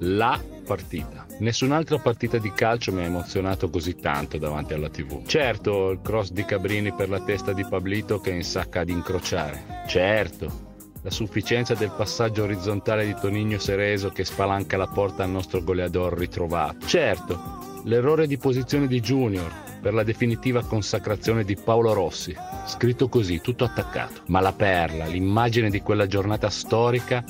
La 0.00 0.40
partita. 0.66 1.21
Nessun'altra 1.38 1.98
partita 1.98 2.38
di 2.38 2.52
calcio 2.52 2.92
mi 2.92 3.02
ha 3.02 3.06
emozionato 3.06 3.68
così 3.68 3.96
tanto 3.96 4.38
davanti 4.38 4.74
alla 4.74 4.88
TV. 4.88 5.24
Certo, 5.26 5.90
il 5.90 6.00
cross 6.02 6.30
di 6.30 6.44
Cabrini 6.44 6.92
per 6.92 7.08
la 7.08 7.20
testa 7.20 7.52
di 7.52 7.64
Pablito 7.64 8.20
che 8.20 8.30
insacca 8.30 8.80
ad 8.80 8.88
incrociare. 8.88 9.84
Certo, 9.86 10.71
la 11.02 11.10
sufficienza 11.10 11.74
del 11.74 11.92
passaggio 11.96 12.44
orizzontale 12.44 13.04
di 13.04 13.14
Tonigno 13.20 13.58
Sereso 13.58 14.10
che 14.10 14.24
spalanca 14.24 14.76
la 14.76 14.86
porta 14.86 15.24
al 15.24 15.30
nostro 15.30 15.62
goleador 15.62 16.16
ritrovato. 16.16 16.86
Certo, 16.86 17.82
l'errore 17.84 18.26
di 18.26 18.38
posizione 18.38 18.86
di 18.86 19.00
Junior 19.00 19.52
per 19.80 19.94
la 19.94 20.04
definitiva 20.04 20.62
consacrazione 20.62 21.42
di 21.42 21.56
Paolo 21.56 21.92
Rossi, 21.92 22.34
scritto 22.66 23.08
così, 23.08 23.40
tutto 23.40 23.64
attaccato. 23.64 24.22
Ma 24.26 24.38
la 24.38 24.52
perla, 24.52 25.06
l'immagine 25.06 25.70
di 25.70 25.80
quella 25.80 26.06
giornata 26.06 26.48
storica 26.50 27.24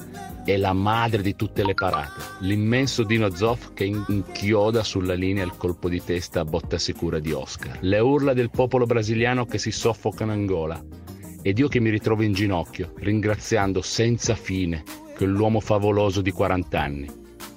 è 0.45 0.57
la 0.59 0.75
madre 0.75 1.23
di 1.23 1.35
tutte 1.35 1.65
le 1.65 1.73
parate. 1.73 2.21
L'immenso 2.41 3.05
Dino 3.05 3.35
Zoff 3.35 3.73
che 3.73 3.85
inchioda 3.85 4.83
sulla 4.83 5.15
linea 5.15 5.45
il 5.45 5.57
colpo 5.57 5.89
di 5.89 6.03
testa 6.05 6.41
a 6.41 6.45
botta 6.45 6.77
sicura 6.77 7.19
di 7.21 7.33
Oscar. 7.33 7.79
Le 7.81 7.99
urla 8.01 8.35
del 8.35 8.51
popolo 8.51 8.85
brasiliano 8.85 9.47
che 9.47 9.57
si 9.57 9.71
soffocano 9.71 10.35
in 10.35 10.45
gola. 10.45 11.02
Ed 11.43 11.59
io 11.59 11.67
che 11.67 11.81
mi 11.81 11.91
ritrovo 11.91 12.23
in 12.23 12.33
ginocchio, 12.33 12.93
ringraziando 12.99 13.83
senza 13.83 14.37
fine 14.37 14.85
quell'uomo 15.17 15.59
favoloso 15.59 16.21
di 16.23 16.31
40 16.31 16.81
anni. 16.81 17.11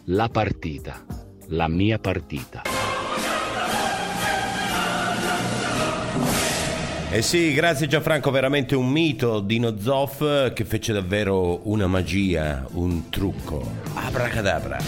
La 0.06 0.28
partita, 0.30 1.06
la 1.50 1.68
mia 1.68 2.00
partita. 2.00 2.64
Eh 7.12 7.22
sì, 7.22 7.54
grazie 7.54 7.88
Gianfranco, 7.88 8.30
veramente 8.32 8.76
un 8.76 8.90
mito 8.90 9.40
Dino 9.40 9.80
Zoff 9.80 10.52
che 10.52 10.66
fece 10.66 10.92
davvero 10.92 11.70
una 11.70 11.88
magia, 11.88 12.66
un 12.72 13.10
trucco. 13.10 13.64
Abracadabra. 13.94 14.80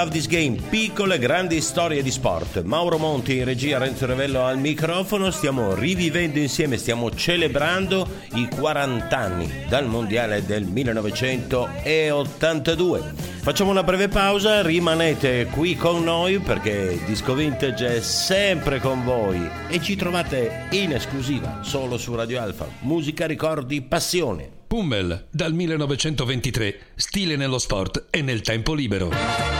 Love 0.00 0.12
This 0.12 0.28
Game, 0.28 0.56
piccole 0.70 1.18
grandi 1.18 1.60
storie 1.60 2.02
di 2.02 2.10
sport. 2.10 2.62
Mauro 2.62 2.96
Monti 2.96 3.36
in 3.36 3.44
regia, 3.44 3.76
Renzo 3.76 4.06
Revello 4.06 4.46
al 4.46 4.56
microfono, 4.56 5.30
stiamo 5.30 5.74
rivivendo 5.74 6.38
insieme, 6.38 6.78
stiamo 6.78 7.14
celebrando 7.14 8.08
i 8.32 8.48
40 8.48 9.14
anni 9.14 9.52
dal 9.68 9.84
Mondiale 9.84 10.42
del 10.46 10.64
1982. 10.64 13.12
Facciamo 13.42 13.72
una 13.72 13.82
breve 13.82 14.08
pausa, 14.08 14.62
rimanete 14.62 15.48
qui 15.50 15.76
con 15.76 16.02
noi 16.02 16.38
perché 16.38 16.98
Disco 17.04 17.34
Vintage 17.34 17.96
è 17.96 18.00
sempre 18.00 18.80
con 18.80 19.04
voi 19.04 19.46
e 19.68 19.82
ci 19.82 19.96
trovate 19.96 20.68
in 20.70 20.92
esclusiva 20.92 21.58
solo 21.60 21.98
su 21.98 22.14
Radio 22.14 22.40
Alfa. 22.40 22.66
Musica, 22.80 23.26
ricordi, 23.26 23.82
passione. 23.82 24.48
Pummel, 24.66 25.26
dal 25.30 25.52
1923, 25.52 26.78
stile 26.94 27.36
nello 27.36 27.58
sport 27.58 28.06
e 28.08 28.22
nel 28.22 28.40
tempo 28.40 28.72
libero. 28.72 29.59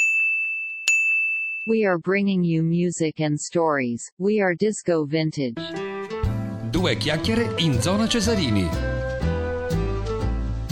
We 1.71 1.85
are 1.85 1.97
bringing 1.97 2.43
you 2.43 2.63
music 2.63 3.21
and 3.21 3.39
stories. 3.39 4.11
We 4.17 4.41
are 4.41 4.53
Disco 4.53 5.05
Vintage. 5.05 5.55
Due 6.69 6.95
chiacchiere 6.97 7.57
in 7.61 7.81
zona 7.81 8.07
Cesarini. 8.07 8.90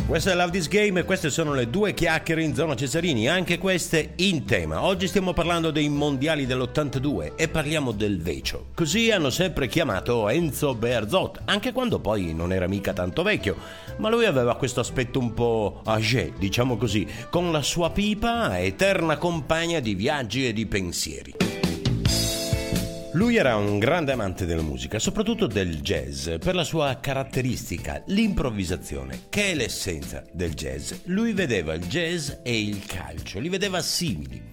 Questa 0.09 0.31
è 0.31 0.35
Love 0.35 0.49
This 0.49 0.67
Game 0.67 0.99
e 0.99 1.03
queste 1.03 1.29
sono 1.29 1.53
le 1.53 1.69
due 1.69 1.93
chiacchiere 1.93 2.41
in 2.41 2.55
zona 2.55 2.75
Cesarini, 2.75 3.29
anche 3.29 3.59
queste 3.59 4.13
in 4.15 4.43
tema. 4.43 4.83
Oggi 4.83 5.07
stiamo 5.07 5.33
parlando 5.33 5.69
dei 5.69 5.87
mondiali 5.87 6.47
dell'82 6.47 7.33
e 7.35 7.47
parliamo 7.47 7.91
del 7.91 8.19
Vecio. 8.19 8.69
Così 8.73 9.11
hanno 9.11 9.29
sempre 9.29 9.67
chiamato 9.67 10.27
Enzo 10.27 10.73
Berzot, 10.73 11.41
anche 11.45 11.71
quando 11.71 11.99
poi 11.99 12.33
non 12.33 12.51
era 12.51 12.67
mica 12.67 12.91
tanto 12.91 13.21
vecchio, 13.21 13.55
ma 13.97 14.09
lui 14.09 14.25
aveva 14.25 14.55
questo 14.55 14.79
aspetto 14.79 15.19
un 15.19 15.35
po' 15.35 15.81
âgé, 15.85 16.33
diciamo 16.39 16.75
così, 16.75 17.07
con 17.29 17.51
la 17.51 17.61
sua 17.61 17.91
pipa 17.91 18.59
eterna 18.59 19.17
compagna 19.17 19.79
di 19.79 19.93
viaggi 19.93 20.47
e 20.47 20.53
di 20.53 20.65
pensieri. 20.65 21.38
Lui 23.13 23.37
era 23.37 23.55
un 23.55 23.79
grande 23.79 24.11
amante 24.11 24.45
della 24.45 24.61
musica, 24.61 24.99
soprattutto 24.99 25.47
del 25.47 25.81
jazz, 25.81 26.29
per 26.39 26.53
la 26.53 26.63
sua 26.63 26.99
caratteristica, 27.01 28.03
l'improvvisazione, 28.05 29.21
che 29.29 29.49
è 29.49 29.55
l'essenza 29.55 30.23
del 30.31 30.53
jazz. 30.53 30.93
Lui 31.05 31.33
vedeva 31.33 31.73
il 31.73 31.87
jazz 31.87 32.29
e 32.43 32.61
il 32.61 32.85
calcio, 32.85 33.39
li 33.39 33.49
vedeva 33.49 33.81
simili. 33.81 34.43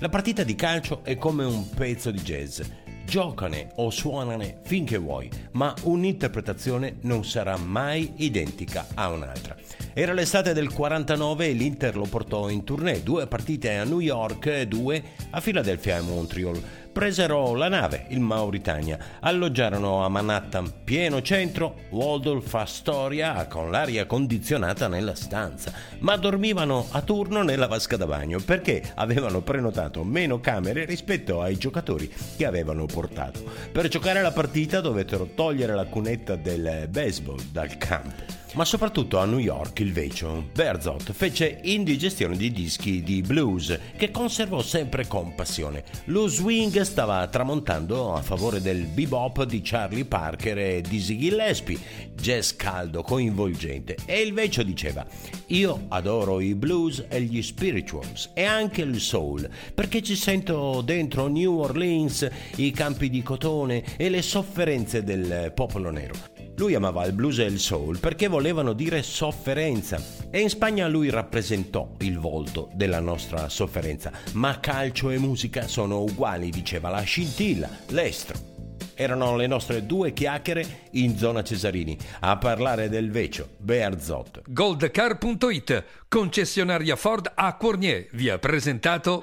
La 0.00 0.10
partita 0.10 0.42
di 0.42 0.54
calcio 0.54 1.02
è 1.02 1.16
come 1.16 1.44
un 1.44 1.66
pezzo 1.70 2.10
di 2.10 2.20
jazz. 2.20 2.60
Giocane 3.06 3.70
o 3.76 3.88
suonane 3.90 4.60
finché 4.64 4.98
vuoi, 4.98 5.30
ma 5.52 5.74
un'interpretazione 5.82 6.96
non 7.02 7.24
sarà 7.24 7.56
mai 7.56 8.12
identica 8.16 8.86
a 8.94 9.08
un'altra. 9.08 9.56
Era 9.94 10.12
l'estate 10.12 10.52
del 10.52 10.72
49 10.72 11.46
e 11.46 11.52
l'Inter 11.52 11.96
lo 11.96 12.06
portò 12.06 12.50
in 12.50 12.64
tournée, 12.64 13.02
due 13.02 13.26
partite 13.26 13.76
a 13.76 13.84
New 13.84 14.00
York 14.00 14.46
e 14.46 14.66
due 14.66 15.02
a 15.30 15.40
Philadelphia 15.40 15.98
e 15.98 16.00
Montreal 16.00 16.62
presero 16.94 17.54
la 17.54 17.66
nave, 17.66 18.04
il 18.10 18.20
Mauritania, 18.20 18.96
alloggiarono 19.18 20.04
a 20.04 20.08
Manhattan, 20.08 20.72
pieno 20.84 21.20
centro, 21.22 21.80
Waldorf 21.90 22.54
Astoria 22.54 23.44
con 23.48 23.72
l'aria 23.72 24.06
condizionata 24.06 24.86
nella 24.86 25.16
stanza, 25.16 25.72
ma 25.98 26.16
dormivano 26.16 26.86
a 26.92 27.02
turno 27.02 27.42
nella 27.42 27.66
vasca 27.66 27.96
da 27.96 28.06
bagno 28.06 28.38
perché 28.38 28.92
avevano 28.94 29.40
prenotato 29.40 30.04
meno 30.04 30.38
camere 30.38 30.84
rispetto 30.84 31.42
ai 31.42 31.56
giocatori 31.56 32.08
che 32.36 32.46
avevano 32.46 32.86
portato. 32.86 33.42
Per 33.72 33.88
giocare 33.88 34.22
la 34.22 34.30
partita 34.30 34.80
dovettero 34.80 35.30
togliere 35.34 35.74
la 35.74 35.86
cunetta 35.86 36.36
del 36.36 36.86
baseball 36.88 37.40
dal 37.50 37.76
campo. 37.76 38.43
Ma 38.54 38.64
soprattutto 38.64 39.18
a 39.18 39.24
New 39.24 39.40
York 39.40 39.80
il 39.80 39.92
Vecio, 39.92 40.44
Berzot 40.52 41.10
fece 41.12 41.58
indigestione 41.62 42.36
di 42.36 42.52
dischi 42.52 43.02
di 43.02 43.20
blues 43.20 43.76
che 43.96 44.12
conservò 44.12 44.62
sempre 44.62 45.08
con 45.08 45.34
passione. 45.34 45.82
Lo 46.04 46.28
swing 46.28 46.82
stava 46.82 47.26
tramontando 47.26 48.14
a 48.14 48.22
favore 48.22 48.62
del 48.62 48.86
bebop 48.86 49.42
di 49.42 49.60
Charlie 49.60 50.04
Parker 50.04 50.56
e 50.56 50.80
di 50.82 51.00
Ziggy 51.00 51.30
Gillespie, 51.30 51.80
jazz 52.14 52.52
caldo, 52.52 53.02
coinvolgente. 53.02 53.96
E 54.06 54.20
il 54.20 54.32
Vecio 54.32 54.62
diceva: 54.62 55.04
Io 55.46 55.86
adoro 55.88 56.38
i 56.38 56.54
blues 56.54 57.06
e 57.08 57.22
gli 57.22 57.42
spirituals 57.42 58.30
e 58.34 58.44
anche 58.44 58.82
il 58.82 59.00
soul, 59.00 59.50
perché 59.74 60.00
ci 60.00 60.14
sento 60.14 60.80
dentro 60.80 61.26
New 61.26 61.58
Orleans, 61.58 62.28
i 62.56 62.70
campi 62.70 63.10
di 63.10 63.20
cotone 63.20 63.82
e 63.96 64.08
le 64.08 64.22
sofferenze 64.22 65.02
del 65.02 65.50
popolo 65.52 65.90
nero. 65.90 66.33
Lui 66.56 66.74
amava 66.74 67.04
il 67.04 67.12
blues 67.12 67.38
e 67.38 67.44
il 67.44 67.58
soul 67.58 67.98
perché 67.98 68.28
volevano 68.28 68.72
dire 68.72 69.02
sofferenza 69.02 70.00
e 70.30 70.40
in 70.40 70.48
Spagna 70.48 70.86
lui 70.88 71.10
rappresentò 71.10 71.94
il 71.98 72.18
volto 72.18 72.70
della 72.74 73.00
nostra 73.00 73.48
sofferenza. 73.48 74.12
Ma 74.32 74.60
calcio 74.60 75.10
e 75.10 75.18
musica 75.18 75.66
sono 75.66 76.02
uguali, 76.02 76.50
diceva 76.50 76.90
la 76.90 77.02
scintilla, 77.02 77.68
l'estro. 77.88 78.52
Erano 78.94 79.36
le 79.36 79.48
nostre 79.48 79.84
due 79.86 80.12
chiacchiere 80.12 80.88
in 80.92 81.16
zona 81.16 81.42
Cesarini 81.42 81.98
a 82.20 82.36
parlare 82.36 82.88
del 82.88 83.10
Vecio, 83.10 83.48
Bearzot. 83.58 84.42
Goldcar.it, 84.46 85.84
concessionaria 86.06 86.94
Ford 86.94 87.30
a 87.34 87.56
Cornier, 87.56 88.06
vi 88.12 88.28
ha 88.30 88.38
presentato 88.38 89.22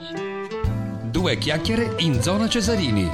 Due 1.10 1.38
chiacchiere 1.38 1.96
in 1.98 2.22
zona 2.22 2.48
Cesarini. 2.48 3.10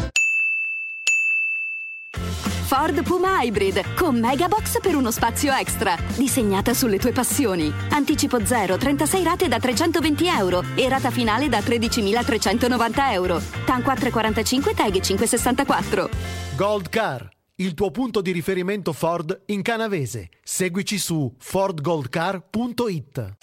Ford 2.68 3.02
Puma 3.02 3.42
Hybrid 3.44 3.94
con 3.96 4.20
Megabox 4.20 4.82
per 4.82 4.94
uno 4.94 5.10
spazio 5.10 5.54
extra. 5.54 5.96
Disegnata 6.18 6.74
sulle 6.74 7.00
tue 7.00 7.14
passioni. 7.14 7.72
Anticipo 7.92 8.46
0, 8.46 8.76
36 8.76 9.24
rate 9.24 9.48
da 9.48 9.58
320 9.58 10.28
euro 10.28 10.62
e 10.76 10.90
rata 10.90 11.10
finale 11.10 11.48
da 11.48 11.60
13.390 11.60 13.12
euro. 13.14 13.42
TAN 13.66 13.82
445 13.82 14.74
TAG 14.74 15.00
564. 15.00 16.10
Gold 16.58 16.90
Car, 16.90 17.30
il 17.56 17.74
tuo 17.74 17.90
punto 17.90 18.20
di 18.20 18.34
riferimento 18.34 18.92
Ford 18.92 19.44
in 19.46 19.62
canavese. 19.62 20.28
Seguici 20.44 20.98
su 20.98 21.34
fordgoldcar.it. 21.38 23.36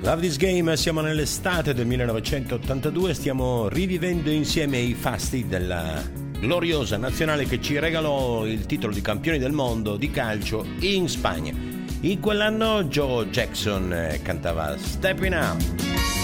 Love 0.00 0.20
This 0.20 0.36
Game, 0.36 0.76
siamo 0.76 1.00
nell'estate 1.00 1.74
del 1.74 1.86
1982, 1.86 3.14
stiamo 3.14 3.68
rivivendo 3.68 4.30
insieme 4.30 4.78
i 4.78 4.94
fasti 4.94 5.46
della 5.46 6.25
gloriosa 6.38 6.96
nazionale 6.96 7.44
che 7.44 7.60
ci 7.60 7.78
regalò 7.78 8.46
il 8.46 8.66
titolo 8.66 8.92
di 8.92 9.00
campioni 9.00 9.38
del 9.38 9.52
mondo 9.52 9.96
di 9.96 10.10
calcio 10.10 10.64
in 10.80 11.08
Spagna. 11.08 11.52
In 12.00 12.20
quell'anno 12.20 12.84
Joe 12.84 13.26
Jackson 13.28 13.92
eh, 13.92 14.20
cantava 14.22 14.76
Stepping 14.76 15.34
Up. 15.34 16.15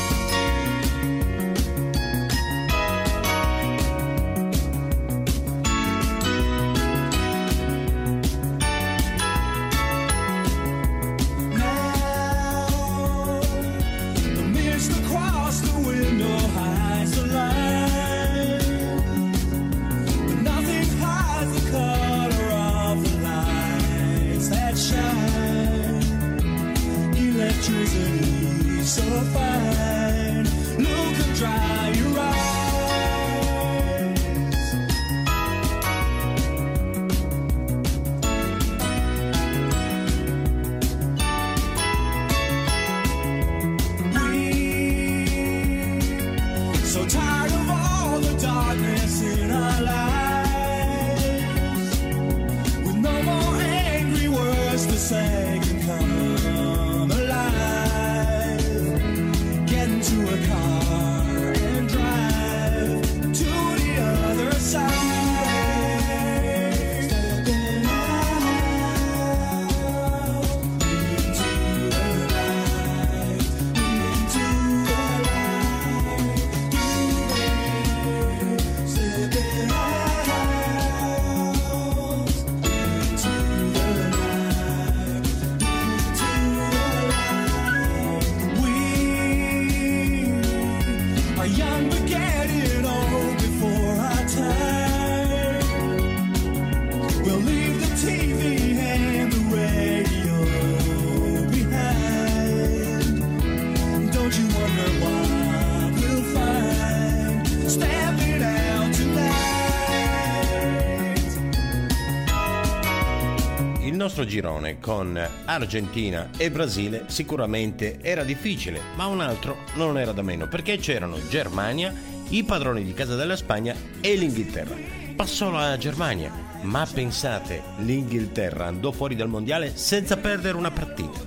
Nostro 114.22 114.24
girone 114.24 114.78
con 114.78 115.28
Argentina 115.44 116.30
e 116.36 116.50
Brasile 116.50 117.04
sicuramente 117.08 117.98
era 118.00 118.24
difficile, 118.24 118.80
ma 118.94 119.06
un 119.06 119.20
altro 119.20 119.58
non 119.74 119.98
era 119.98 120.12
da 120.12 120.22
meno 120.22 120.46
perché 120.46 120.76
c'erano 120.76 121.16
Germania, 121.28 121.92
i 122.28 122.44
padroni 122.44 122.84
di 122.84 122.94
casa 122.94 123.16
della 123.16 123.36
Spagna 123.36 123.74
e 124.00 124.14
l'Inghilterra. 124.14 124.74
Passò 125.16 125.50
la 125.50 125.76
Germania, 125.76 126.32
ma 126.62 126.86
pensate, 126.92 127.62
l'Inghilterra 127.78 128.66
andò 128.66 128.92
fuori 128.92 129.16
dal 129.16 129.28
mondiale 129.28 129.76
senza 129.76 130.16
perdere 130.16 130.56
una 130.56 130.70
partita. 130.70 131.20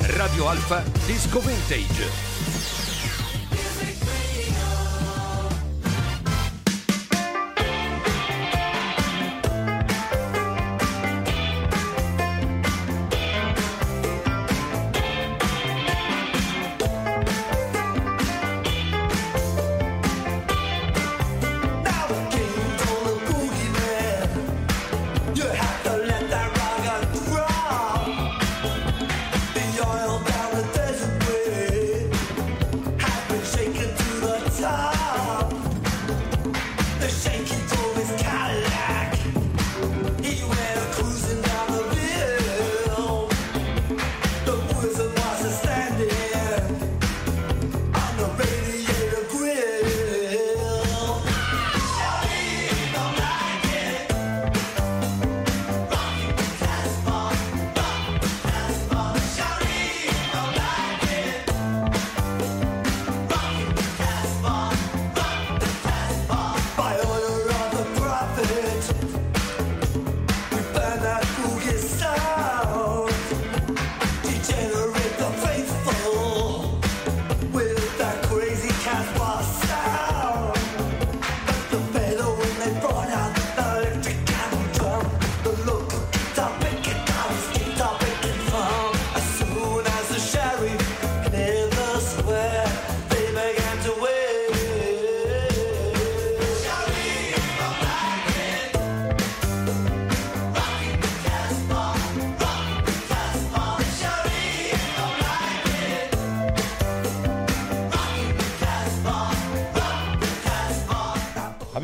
Radio 0.00 0.48
Alfa 0.48 0.82
Disco 1.06 1.40
Vintage. 1.40 2.35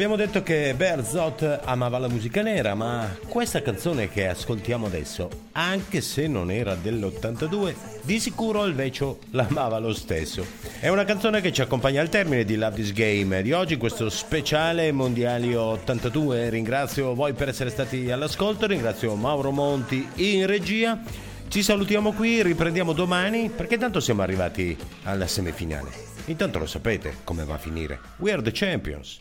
Abbiamo 0.03 0.21
detto 0.21 0.43
che 0.43 0.75
Berzot 0.77 1.61
amava 1.63 1.97
la 1.97 2.09
musica 2.09 2.43
nera, 2.43 2.75
ma 2.75 3.17
questa 3.29 3.63
canzone 3.63 4.11
che 4.11 4.27
ascoltiamo 4.27 4.87
adesso, 4.87 5.31
anche 5.53 6.01
se 6.01 6.27
non 6.27 6.51
era 6.51 6.75
dell'82, 6.75 7.73
di 8.03 8.19
sicuro 8.19 8.65
il 8.65 8.75
vecchio 8.75 9.19
l'amava 9.31 9.79
lo 9.79 9.95
stesso. 9.95 10.45
È 10.81 10.89
una 10.89 11.05
canzone 11.05 11.41
che 11.41 11.53
ci 11.53 11.61
accompagna 11.61 12.01
al 12.01 12.09
termine 12.09 12.45
di 12.45 12.57
Love 12.57 12.75
This 12.75 12.93
Game 12.93 13.43
di 13.43 13.53
oggi, 13.53 13.77
questo 13.77 14.11
speciale 14.11 14.91
Mondiali 14.91 15.55
82. 15.55 16.51
Ringrazio 16.51 17.15
voi 17.15 17.33
per 17.35 17.51
essere 17.51 17.71
stati 17.71 18.11
all'ascolto, 18.11 18.67
ringrazio 18.67 19.15
Mauro 19.15 19.53
Monti 19.53 20.05
in 20.17 20.49
regia. 20.49 21.01
Ci 21.47 21.63
salutiamo 21.63 22.11
qui, 22.11 22.43
riprendiamo 22.43 22.93
domani 22.93 23.51
perché 23.55 23.79
tanto 23.79 24.01
siamo 24.01 24.23
arrivati 24.23 24.77
alla 25.05 25.29
semifinale. 25.29 25.91
Intanto 26.25 26.59
lo 26.59 26.67
sapete 26.67 27.19
come 27.23 27.45
va 27.45 27.55
a 27.55 27.59
finire. 27.59 28.01
We 28.17 28.33
are 28.33 28.43
the 28.43 28.51
champions. 28.51 29.21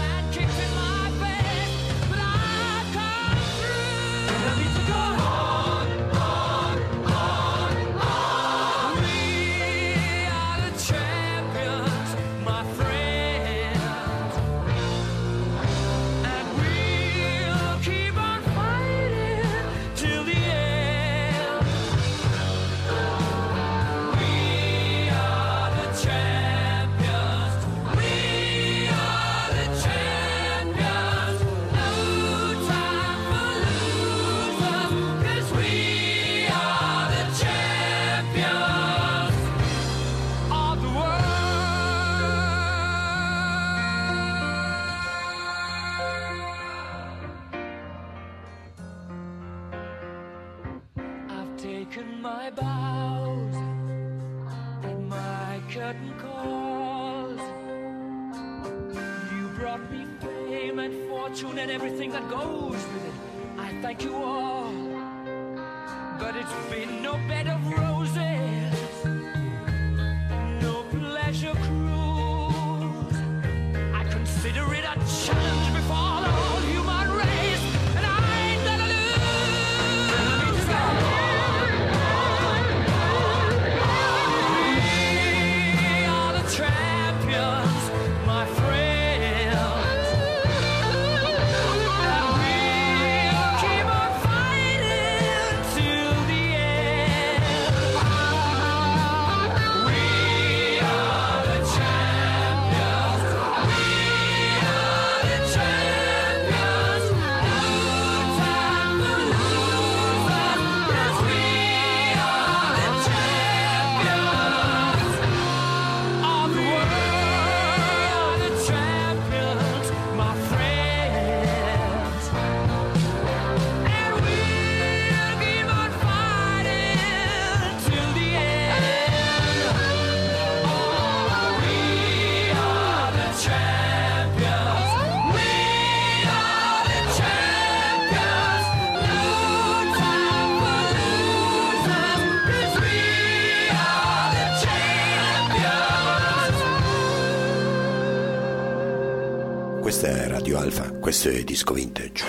Questo 151.21 151.39
è 151.39 151.43
Disco 151.43 151.73
Vintage. 151.75 152.25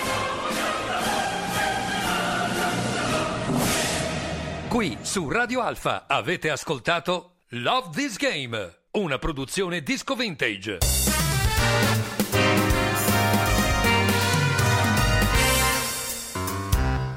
Qui 4.67 4.97
su 5.01 5.29
Radio 5.29 5.61
Alfa 5.61 6.05
avete 6.05 6.51
ascoltato 6.51 7.37
Love 7.53 7.89
This 7.91 8.17
Game, 8.17 8.75
una 8.91 9.17
produzione 9.17 9.81
disco 9.81 10.13
vintage. 10.13 10.77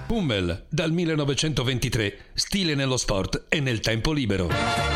Pummel 0.06 0.66
dal 0.70 0.92
1923, 0.92 2.18
stile 2.32 2.74
nello 2.74 2.96
sport 2.96 3.44
e 3.50 3.60
nel 3.60 3.80
tempo 3.80 4.12
libero. 4.12 4.95